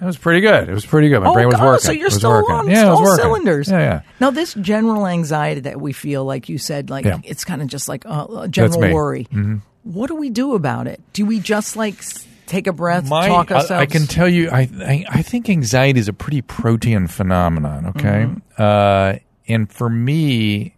[0.00, 0.68] It was pretty good.
[0.68, 1.20] It was pretty good.
[1.24, 1.84] My Oh, brain was God, working.
[1.84, 2.54] so you're still working.
[2.54, 3.24] on yeah, it all working.
[3.24, 3.68] cylinders.
[3.68, 4.00] Yeah, yeah.
[4.20, 7.18] Now, this general anxiety that we feel, like you said, like Yeah.
[7.24, 8.86] it's kind of just like a, general me.
[8.86, 8.94] Mm-hmm.
[8.94, 9.60] worry.
[9.82, 11.00] What do we do about it?
[11.14, 11.96] Do we just like
[12.46, 13.80] take a breath, My- talk I- ourselves?
[13.82, 17.86] I, can tell you, I, I I think anxiety is a pretty protean phenomenon.
[17.86, 18.38] Okay, Mm-hmm.
[18.56, 19.14] uh,
[19.48, 20.76] and for me,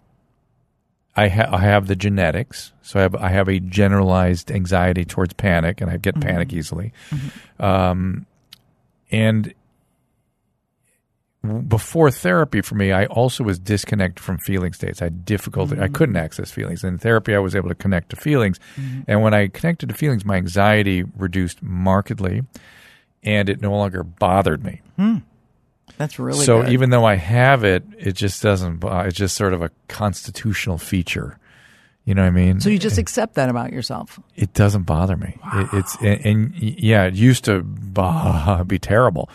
[1.16, 5.35] I, ha- I have the genetics, so I have I have a generalized anxiety towards
[5.35, 6.29] panic, and I get Mm-hmm.
[6.29, 6.93] panic easily.
[7.59, 8.27] Um,
[9.11, 9.53] and
[11.68, 15.01] before therapy for me, I also was disconnected from feeling states.
[15.01, 15.81] I had difficulty.
[15.81, 16.85] I couldn't access feelings.
[16.85, 18.61] In therapy, I was able to connect to feelings.
[19.09, 22.43] And when I connected to feelings, my anxiety reduced markedly
[23.23, 24.83] and it no longer bothered me.
[26.01, 26.73] That's really so good.
[26.73, 28.83] even though I have it, it just doesn't.
[28.83, 31.37] It's just sort of a constitutional feature.
[32.07, 32.59] You know what I mean?
[32.59, 34.19] so you just accept that about yourself.
[34.35, 35.37] it doesn't bother me.
[35.53, 39.29] It, it's and, and yeah, it used to bah, be terrible,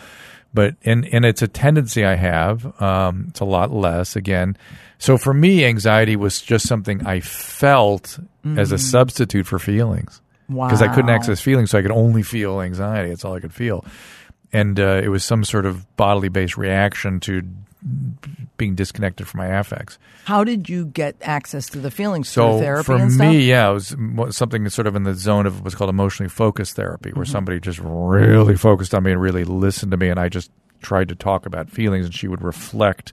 [0.52, 2.82] but and and it's a tendency I have.
[2.82, 4.56] Um, it's a lot less again.
[4.98, 8.18] So for me, anxiety was just something I felt
[8.56, 12.60] as a substitute for feelings because I couldn't access feelings, so I could only feel
[12.60, 13.10] anxiety.
[13.10, 13.84] That's all I could feel,
[14.52, 17.42] and uh, it was some sort of bodily based reaction to
[18.56, 19.98] being disconnected from my affects.
[20.24, 23.74] How did you get access to the feelings So through therapy for me, yeah, it
[23.74, 23.94] was
[24.36, 27.18] something sort of in the zone of what's called emotionally focused therapy, Mm-hmm.
[27.18, 30.50] where somebody just really focused on me and really listened to me, and I just
[30.82, 33.12] tried to talk about feelings, and she would reflect.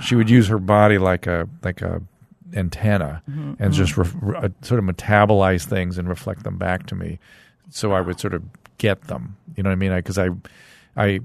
[0.00, 2.00] She would use her body like a like a
[2.54, 3.62] antenna, Mm-hmm.
[3.62, 7.18] and just ref, re- uh, sort of metabolize things and reflect them back to me,
[7.68, 8.42] so I would sort of
[8.78, 9.36] get them.
[9.56, 9.94] You know what I mean?
[9.94, 10.28] Because I,
[10.96, 11.20] I,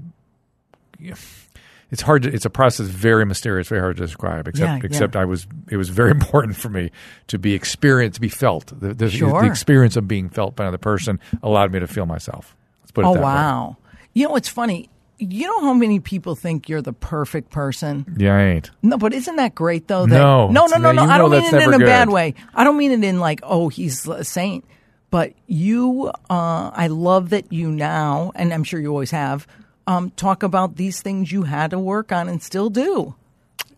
[1.91, 4.81] it's hard to it's a process very mysterious very hard to describe except Yeah, yeah.
[4.85, 6.91] except i was it was very important for me
[7.27, 9.41] to be experienced to be felt the, the, Sure.
[9.41, 13.03] the experience of being felt by another person allowed me to feel myself let's put
[13.05, 13.77] it Oh that way wow!
[14.13, 14.89] You know what's funny?
[15.19, 18.15] You know how many people think you're the perfect person?
[18.17, 20.05] yeah i ain't No, but isn't that great though?
[20.05, 21.03] That, No, no, no, no, no.
[21.03, 22.33] I don't mean it in a bad way.
[22.53, 24.65] I don't mean it in like, oh, he's a saint.
[25.13, 29.45] But you, uh, I love that you now, and I'm sure you always have,
[29.85, 33.13] um, talk about these things you had to work on and still do.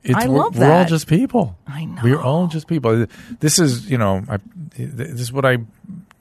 [0.02, 1.58] It's, I we're, love we're all just people.
[1.68, 2.00] I know.
[2.02, 3.08] We're all just people.
[3.42, 4.40] This is, you know, I,
[4.78, 5.58] this is what I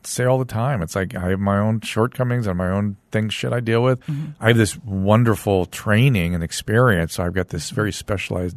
[0.02, 0.82] say all the time.
[0.82, 4.00] It's like I have my own shortcomings and my own things shit I deal with.
[4.06, 4.32] Mm-hmm.
[4.40, 7.14] I have this wonderful training and experience.
[7.14, 8.56] So I've got this very specialized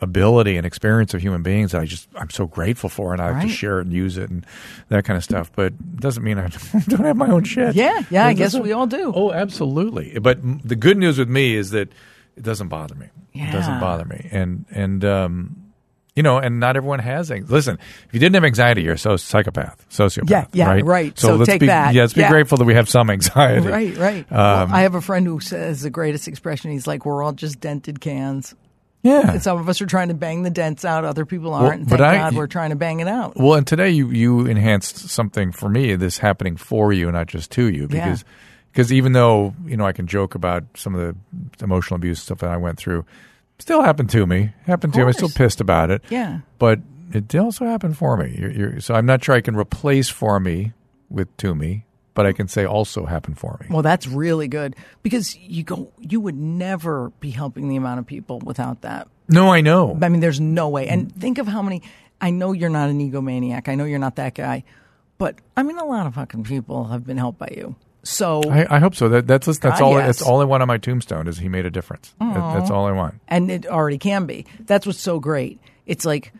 [0.00, 3.30] ability and experience of human beings that I just I'm so grateful for, and I
[3.32, 4.46] like to share it and use it and
[4.88, 5.50] that kind of stuff.
[5.54, 6.48] But it doesn't mean I
[6.88, 7.74] don't have my own shit.
[7.74, 9.12] Yeah, yeah, I guess we all do.
[9.14, 10.18] Oh, absolutely.
[10.18, 11.88] But the good news with me is that
[12.36, 13.06] it doesn't bother me.
[13.34, 14.28] It doesn't bother me.
[14.32, 15.64] And and um,
[16.16, 17.30] you know, and not everyone has.
[17.30, 17.78] Anx- Listen,
[18.08, 20.28] if you didn't have anxiety, you're a so- psychopath, sociopath.
[20.30, 20.84] Yeah, yeah, right.
[20.84, 21.18] right.
[21.18, 21.94] So, So let's take be that.
[21.94, 22.30] yeah, let's be Yeah.
[22.30, 23.68] grateful that we have some anxiety.
[23.68, 24.32] Right, right.
[24.32, 26.72] Um, well, I have a friend who says the greatest expression.
[26.72, 28.54] He's like, "We're all just dented cans."
[29.02, 29.32] Yeah.
[29.32, 31.04] And some of us are trying to bang the dents out.
[31.04, 31.88] Other people aren't.
[31.88, 33.36] but thank I- God we're trying to bang it out.
[33.36, 35.94] Well, and today you you enhanced something for me.
[35.96, 37.86] This happening for you, not just to you, Yeah.
[38.06, 38.24] because
[38.72, 41.00] because even though you know I can joke about some of
[41.58, 43.04] the emotional abuse stuff that I went through,
[43.58, 44.52] still happened to me.
[44.66, 45.04] Happened to me.
[45.06, 46.02] I'm still pissed about it.
[46.10, 46.40] Yeah.
[46.58, 46.80] but
[47.12, 48.36] it also happened for me.
[48.38, 50.74] You're, you're, so I'm not sure I can replace for me
[51.08, 51.86] with to me,
[52.18, 53.68] but I can say also happened for me.
[53.70, 55.92] Well, that's really good because you go.
[56.00, 59.06] You would never be helping the amount of people without that.
[59.28, 59.96] no, I know.
[60.02, 60.88] I mean, there's no way.
[60.88, 61.84] And think of how many.
[62.20, 63.68] I know you're not an egomaniac.
[63.68, 64.64] I know you're not that guy,
[65.16, 67.76] but I mean, a lot of fucking people have been helped by you.
[68.02, 69.08] So, I, I hope so.
[69.10, 69.92] That, that's that's all.
[69.92, 70.06] yes.
[70.18, 72.12] That's all I want on my tombstone is he made a difference.
[72.18, 73.20] That, that's all I want.
[73.28, 74.44] and it already can be.
[74.66, 75.60] That's what's so great.
[75.86, 76.32] It's like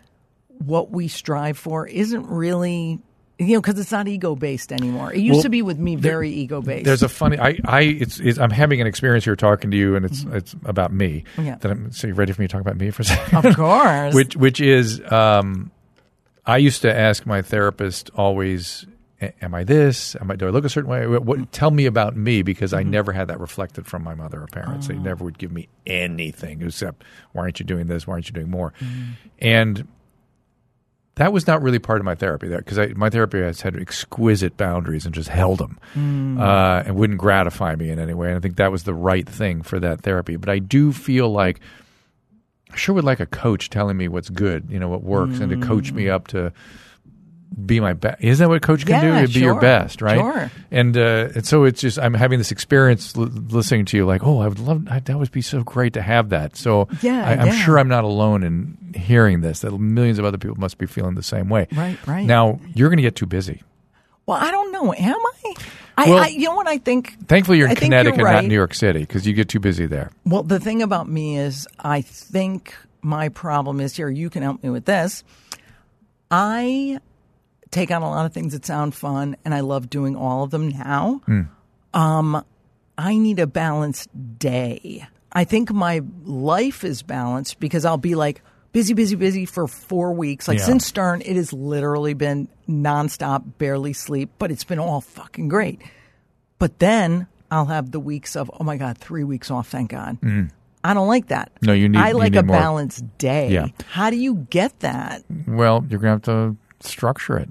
[0.59, 2.99] what we strive for isn't really.
[3.41, 5.13] You know, because it's not ego based anymore.
[5.13, 6.85] It used Well, to be with me very ego based.
[6.85, 7.39] There's a funny.
[7.39, 10.37] I, I it's, it's I'm having an experience here talking to you, and it's mm-hmm.
[10.37, 11.23] it's about me.
[11.39, 11.55] Yeah.
[11.57, 13.47] That I'm, so you ready for me to talk about me for a second?
[13.47, 14.13] of course.
[14.15, 15.71] which which is um,
[16.45, 18.87] I used to ask my therapist always,
[19.21, 20.17] "Am I this?
[20.17, 20.35] Am I?
[20.35, 21.07] Do I look a certain way?
[21.07, 22.91] What, what- tell me about me?" Because I mm-hmm.
[22.91, 24.89] never had that reflected from my mother or parents.
[24.89, 24.99] They oh.
[24.99, 28.05] never would give me anything except, "Why aren't you doing this?
[28.05, 29.13] Why aren't you doing more?" Mm-hmm.
[29.39, 29.89] And
[31.19, 34.57] that was not really part of my therapy there because my therapy has had exquisite
[34.57, 35.79] boundaries and just held them
[36.41, 38.29] uh, and wouldn't gratify me in any way.
[38.29, 40.37] And I think that was the right thing for that therapy.
[40.37, 41.61] But I do feel like
[42.73, 45.51] I sure would like a coach telling me what's good, you know, what works, and
[45.51, 46.53] to coach me up to
[47.65, 48.23] be my best.
[48.23, 49.27] Isn't that what a coach can Yeah, do?
[49.27, 50.19] To be your best, right?
[50.19, 50.51] sure.
[50.71, 54.23] And uh, and so it's just I'm having this experience l- listening to you, like,
[54.25, 56.57] oh, I would love I, that would be so great to have that.
[56.57, 57.53] So Yeah, I, I'm yeah.
[57.65, 59.61] sure I'm not alone in hearing this.
[59.61, 61.67] That millions of other people must be feeling the same way.
[61.73, 62.27] Right, right.
[62.27, 63.63] Now you're going to get too busy.
[64.27, 64.93] well, I don't know.
[64.95, 65.55] Am I?
[65.97, 67.17] I, Well- I you know what I think.
[67.27, 68.45] Thankfully, you're in Connecticut, you're not.
[68.45, 70.11] New York City, because you get too busy there.
[70.25, 74.09] Well, the thing about me is, I think my problem is here.
[74.09, 75.25] You can help me with this.
[76.31, 76.99] I
[77.71, 80.51] take on a lot of things that sound fun, and I love doing all of
[80.51, 81.21] them now.
[81.95, 82.45] Um,
[82.97, 84.09] I need a balanced
[84.39, 85.07] day.
[85.33, 88.43] I think my life is balanced because I'll be like
[88.73, 90.49] busy, busy, busy for four weeks.
[90.49, 90.65] Like Yeah.
[90.65, 95.81] since Stern, it has literally been nonstop, barely sleep, but it's been all fucking great.
[96.59, 100.19] But then I'll have the weeks of, oh my God, three weeks off, thank God.
[100.85, 101.51] I don't like that.
[101.63, 102.57] No, you need- I like need a more.
[102.57, 103.51] balanced day.
[103.51, 103.67] Yeah.
[103.91, 105.25] How do you get that?
[105.47, 107.49] Well, you're going to have to structure it.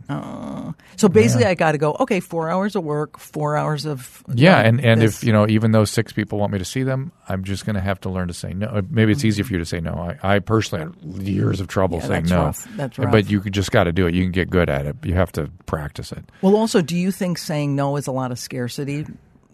[0.98, 1.96] So basically, I got to go.
[2.00, 5.18] Okay, four hours of work, four hours of Yeah, and, and this.
[5.18, 7.76] if you know, even though six people want me to see them, I'm just going
[7.76, 8.68] to have to learn to say no.
[8.68, 9.94] Uh, Maybe it's easier for you to say no.
[10.24, 12.44] I, I personally had years of trouble Yeah, saying that's no.
[12.46, 12.68] rough.
[12.78, 13.12] That's rough.
[13.12, 14.14] But you just got to do it.
[14.16, 14.96] You can get good at it.
[15.04, 16.24] You have to practice it.
[16.42, 19.06] Well, also, do you think saying no is a lot of scarcity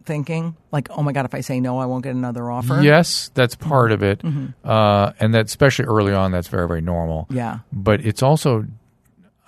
[0.05, 0.55] thinking?
[0.71, 2.81] Like, oh my god, if I say no, I won't get another offer.
[2.81, 4.21] Yes, that's part of it,
[4.63, 7.23] uh, and that especially early on, that's very very normal.
[7.23, 7.37] Mm-hmm.
[7.37, 7.59] Yeah.
[7.71, 8.65] but it's also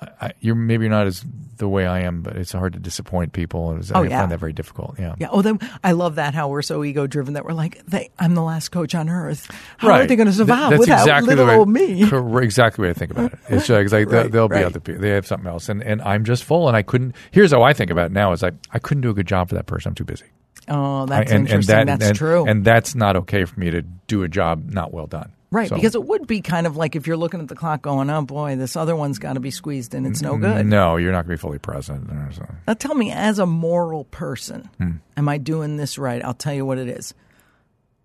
[0.02, 1.24] I, you're maybe not as
[1.58, 3.72] the way I am, but it's hard to disappoint people.
[3.72, 4.20] it's- Oh, I yeah.
[4.20, 5.00] find that very difficult.
[5.00, 5.16] Yeah.
[5.18, 5.30] Yeah.
[5.32, 8.36] Oh, then I love that how we're so ego driven that we're like, they, I'm
[8.36, 9.50] the last coach on earth.
[9.78, 12.10] How are they going to survive that's without exactly little way, old me?
[12.10, 13.40] Cor- exactly the way I think about it.
[13.50, 14.66] It's like, it's like they'll, Right, be right.
[14.66, 15.02] other people.
[15.02, 17.16] They have something else, and and I'm just full, and I couldn't.
[17.32, 19.48] Here's how I think about it now: is like I couldn't do a good job
[19.50, 19.90] for that person.
[19.92, 20.26] I'm too busy.
[20.68, 21.76] Oh, that's I- and, interesting.
[21.78, 22.46] And that, that's and, true.
[22.46, 25.32] and that's not okay for me to do a job not well done.
[25.52, 25.70] Right.
[25.70, 28.10] So- Because it would be kind of like if you're looking at the clock going,
[28.10, 30.66] oh boy, this other one's got to be squeezed and it's no good.
[30.66, 32.10] No, you're not going to be fully present.
[32.10, 32.46] or so.
[32.68, 34.92] Now tell me, as a moral person, Hmm.
[35.18, 36.24] am I doing this right?
[36.24, 37.14] I'll tell you what it is.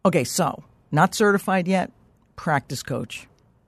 [0.05, 1.91] Okay, so not certified yet,
[2.37, 3.27] practice coach.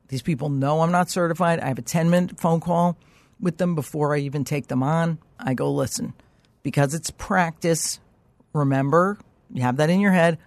[0.09, 1.61] These people know I'm not certified.
[1.61, 2.97] I have a 10 minute phone call
[3.41, 5.19] with them before I even take them on.
[5.39, 6.15] I go, listen,
[6.63, 7.99] because it's practice,
[8.53, 9.19] remember,
[9.53, 10.39] you have that in your head.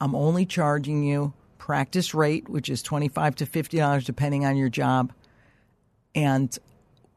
[0.00, 5.12] I'm only charging you practice rate, which is 25 to $50 depending on your job.
[6.12, 6.58] And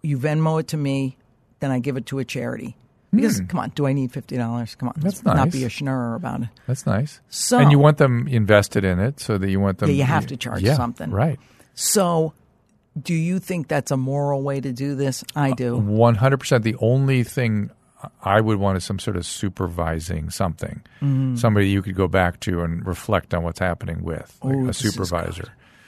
[0.03, 1.17] you Venmo it to me,
[1.61, 2.77] then I give it to a charity.
[3.11, 3.47] Because hmm.
[3.47, 4.75] come on, do I need fifty dollars?
[4.75, 4.95] Come on.
[4.97, 6.49] That's let's not be a schnurrer about it.
[6.67, 7.21] That's nice.
[7.29, 9.89] So- and you want them invested in it, so that you want them.
[9.89, 11.09] Yeah, you have to charge yeah, something.
[11.09, 11.39] right?
[11.75, 12.33] So,
[13.01, 15.23] do you think that's a moral way to do this?
[15.35, 15.77] I uh, do.
[15.77, 16.63] One hundred percent.
[16.63, 17.71] The only thing
[18.23, 21.35] I would want is some sort of supervising something, Mm-hmm.
[21.35, 24.73] somebody you could go back to and reflect on what's happening with, like Oh, a
[24.73, 25.45] supervisor.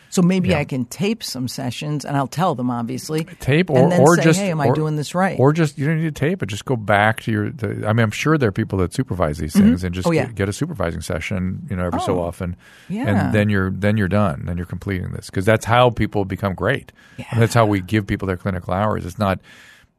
[0.10, 0.60] So maybe Yeah.
[0.60, 3.26] I can tape some sessions, and I'll tell them obviously.
[3.42, 5.38] Tape or and then or say, just hey, am I doing this right?
[5.38, 6.46] Or just you don't need to tape it.
[6.46, 7.50] Just go back to your.
[7.52, 10.12] The, I mean, I'm sure there are people that supervise these things and just Oh,
[10.12, 10.28] yeah.
[10.28, 12.56] get, get a supervising session, you know, every so Oh, often,
[12.88, 13.08] yeah.
[13.26, 14.44] and then you're then you're done.
[14.46, 16.94] Then you're completing this because that's how people become great.
[17.18, 19.06] And that's how we give people their clinical hours.
[19.06, 19.40] It's not.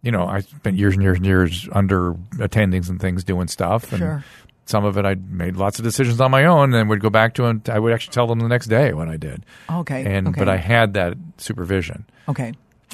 [0.02, 3.90] You know, I spent years and years and years under attendings and things doing stuff,
[3.92, 4.24] and Sure.
[4.66, 7.34] some of it I made lots of decisions on my own, and would go back
[7.34, 7.62] to them.
[7.68, 9.44] I would actually tell them the next day what I did.
[9.68, 10.38] Okay, and okay.
[10.38, 12.52] but I had that supervision, okay.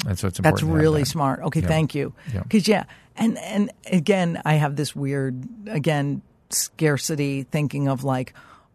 [0.09, 0.42] and so it's important.
[0.42, 1.09] That's really that.
[1.09, 1.40] smart.
[1.42, 1.68] Okay, Yeah.
[1.68, 2.14] thank you.
[2.32, 2.42] Yeah.
[2.42, 2.84] Because yeah,
[3.16, 8.32] and and again, I have this weird again scarcity thinking of like,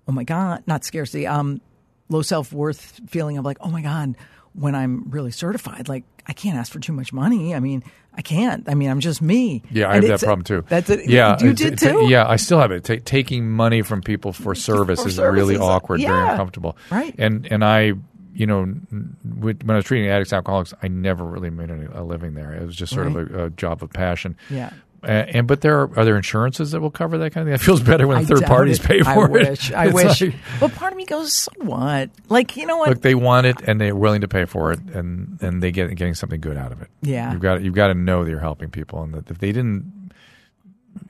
[0.08, 1.62] oh my god, not scarcity, um,
[2.10, 4.16] low self worth feeling of like, oh my god,
[4.54, 7.56] when I'm really certified, like I can't ask for too much money.
[7.56, 7.84] I mean,
[8.20, 8.68] I can't.
[8.68, 9.64] I mean, I'm just me.
[9.72, 10.66] Yeah, I have that problem too.
[10.68, 11.08] That's it.
[11.10, 12.06] Yeah, you did too.
[12.10, 12.84] Yeah, I still have it.
[12.84, 16.76] Ta taking money from people for service For is really services, awkward, very uncomfortable.
[16.92, 17.16] Right.
[17.18, 17.94] And and I,
[18.34, 22.04] you know, when I was treating addicts, and alcoholics, I never really made any, a
[22.04, 22.52] living there.
[22.54, 23.16] It was just sort Right.
[23.16, 24.36] of a, a job of passion.
[24.50, 24.74] Yeah.
[25.02, 27.56] Uh, and but there are, are there insurances that will cover that kind of thing?
[27.56, 28.86] It feels better when I third parties it.
[28.86, 29.14] pay for it.
[29.14, 29.50] I it.
[29.50, 29.72] wish.
[29.72, 30.22] I It's wish.
[30.22, 32.10] like- but part of me goes, so what?
[32.28, 32.90] Like, you know what?
[32.90, 35.88] Look, they want it, and they're willing to pay for it, and and they get
[35.96, 36.90] getting something good out of it.
[37.02, 37.32] Yeah.
[37.32, 40.12] you've got you've got to know that you're helping people, and that if they didn't,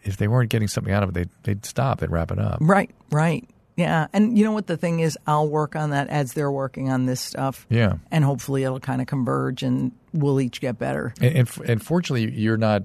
[0.03, 2.57] if they weren't getting something out of it, they'd they'd stop, they'd wrap it up.
[2.61, 3.47] Right, right.
[3.79, 4.07] Yeah.
[4.13, 5.17] And you know what the thing is?
[5.25, 7.65] I'll work on that as they're working on this stuff.
[7.69, 7.93] Yeah.
[8.11, 11.13] And hopefully it'll kind of converge and we'll each get better.
[11.21, 12.83] And, and, and fortunately, you're not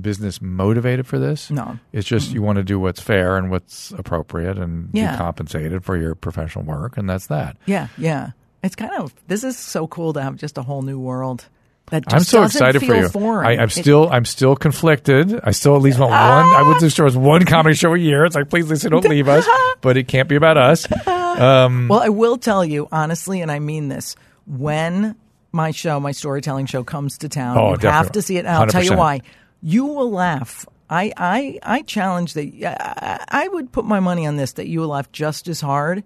[0.00, 1.50] business motivated for this.
[1.50, 1.78] No.
[1.92, 5.12] it's just you want to do what's fair and what's appropriate, and Yeah.
[5.12, 7.56] be compensated for your professional work, and that's that.
[7.66, 8.30] Yeah, yeah.
[8.62, 11.46] It's kind of, this is so cool to have just a whole new world.
[11.90, 13.08] That just I'm so excited for you.
[13.08, 13.46] Foreign.
[13.46, 15.38] I, I'm It- still I'm still conflicted.
[15.44, 16.20] I still at least want one.
[16.20, 18.24] I would do shows one comedy show a year.
[18.24, 19.46] It's like please, Lisa, don't leave us.
[19.82, 20.86] But it can't be about us.
[21.06, 24.16] Um, Well, I will tell you honestly, and I mean this:
[24.46, 25.14] when
[25.52, 28.46] my show, my storytelling show, comes to town, Oh, you have to see it.
[28.46, 29.20] And I'll tell you why.
[29.62, 30.66] You will laugh.
[30.88, 32.46] I, I, I challenge that.
[32.64, 36.04] I, I would put my money on this that you will laugh just as hard,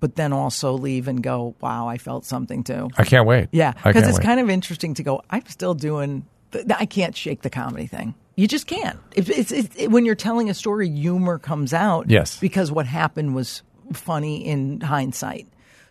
[0.00, 3.48] but then also leave and go, "Wow, I felt something too." I can't wait.
[3.52, 4.24] Yeah, because it's wait.
[4.24, 5.22] kind of interesting to go.
[5.30, 6.26] I'm still doing.
[6.74, 8.14] I can't shake the comedy thing.
[8.34, 8.98] You just can't.
[9.14, 12.08] If it's, it's it, when you're telling a story, humor comes out.
[12.10, 12.38] Yes.
[12.40, 15.46] because what happened was funny in hindsight.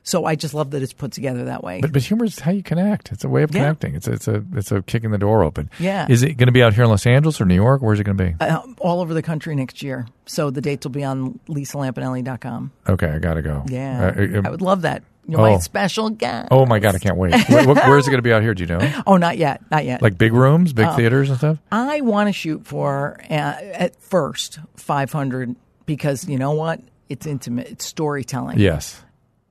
[0.09, 1.81] So I just love that it's put together that way.
[1.81, 3.11] But, but humor is how you connect.
[3.11, 3.61] It's a way of Yeah.
[3.61, 3.93] connecting.
[3.93, 5.69] It's a, it's a it's a kicking the door open.
[5.79, 6.07] Yeah.
[6.09, 7.81] Is it going to be out here in Los Angeles or New York?
[7.83, 8.35] Where's it going to be?
[8.39, 10.07] uh, all over the country next year.
[10.25, 12.71] So the dates will be on lisalampanelli.com.
[12.89, 13.63] okay, I got to go.
[13.67, 15.03] Yeah, Uh, uh, I would love that.
[15.27, 15.51] You're oh.
[15.53, 16.47] my special guest.
[16.49, 17.33] oh my god, I can't wait.
[17.49, 18.55] where, where- where's it going to be out here?
[18.55, 19.03] Do you know?
[19.05, 20.01] Oh, not yet, not yet.
[20.01, 20.73] Like big rooms, Oh.
[20.73, 21.59] big theaters and stuff.
[21.71, 25.55] I want to shoot for uh, at first 500
[25.85, 26.81] because you know what?
[27.09, 27.67] It's intimate.
[27.67, 28.57] It's storytelling.
[28.59, 29.03] Yes.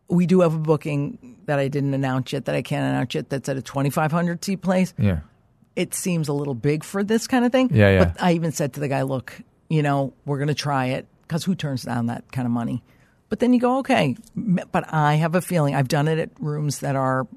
[0.08, 3.28] We do have a booking that I didn't announce yet, that I can't announce yet.
[3.28, 4.94] That's at a 2,500 seat place.
[4.98, 5.20] Yeah.
[5.78, 7.70] it seems a little big for this kind of thing.
[7.72, 8.04] Yeah, yeah.
[8.04, 9.40] But I even said to the guy, look,
[9.70, 12.82] you know, we're going to try it because who turns down that kind of money?
[13.28, 14.16] But then you go, okay.
[14.34, 17.28] But I have a feeling I've done it at rooms that are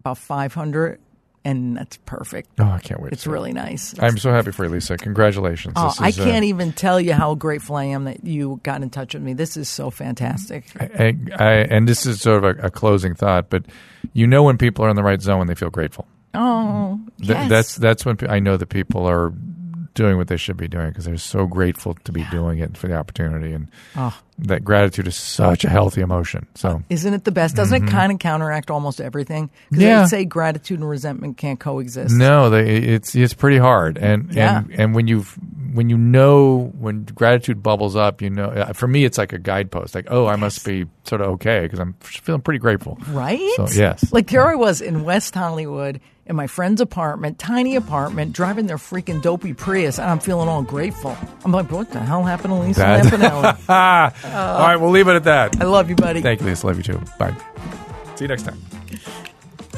[0.00, 1.00] about 500
[1.48, 2.50] and that's perfect.
[2.58, 3.12] Oh, I can't wait.
[3.12, 3.32] It's to see it.
[3.32, 3.94] really nice.
[3.98, 4.96] I'm so happy for you, Lisa.
[4.98, 5.74] Congratulations.
[5.76, 8.60] Oh, This I is, uh, can't even tell you how grateful I am that you
[8.62, 9.32] got in touch with me.
[9.32, 10.64] This is so fantastic.
[10.78, 13.64] I, I, and this is sort of a, a closing thought, but
[14.12, 16.06] you know when people are in the right zone when they feel grateful.
[16.34, 17.48] Oh, Th- yes.
[17.48, 19.32] That's that's when I know that people are
[19.98, 22.88] doing what they should be doing because they're so grateful to be doing it for
[22.88, 24.16] the opportunity, and Oh.
[24.38, 26.46] that gratitude is such a healthy emotion.
[26.54, 27.54] So Isn't it the best?
[27.56, 29.50] Doesn't it kind of counteract almost everything?
[29.68, 29.90] Because Mm-hmm.
[29.90, 30.04] Yeah.
[30.06, 32.14] say gratitude and resentment can't coexist.
[32.16, 34.58] no, they, it's it's pretty hard, and Yeah.
[34.60, 35.24] and and when you
[35.74, 38.46] when you know when gratitude bubbles up, you know.
[38.46, 39.94] uh, For me, it's like a guidepost.
[39.94, 42.96] Like, oh, I must be sort of okay because I'm feeling pretty grateful.
[43.10, 43.38] Right?
[43.56, 44.10] So, yes.
[44.12, 48.76] Like there I was in West Hollywood in my friend's apartment, tiny apartment, driving their
[48.76, 51.16] freaking dopey Prius, and I'm feeling all grateful.
[51.44, 53.58] I'm like, what the hell happened to Lisa That- Lampanelli?
[54.28, 55.60] Uh, all right, we'll leave it at that.
[55.60, 56.20] I love you, buddy.
[56.22, 56.66] Thank you, Lisa.
[56.66, 57.00] Love you too.
[57.18, 57.34] Bye.
[58.16, 58.58] See you next time.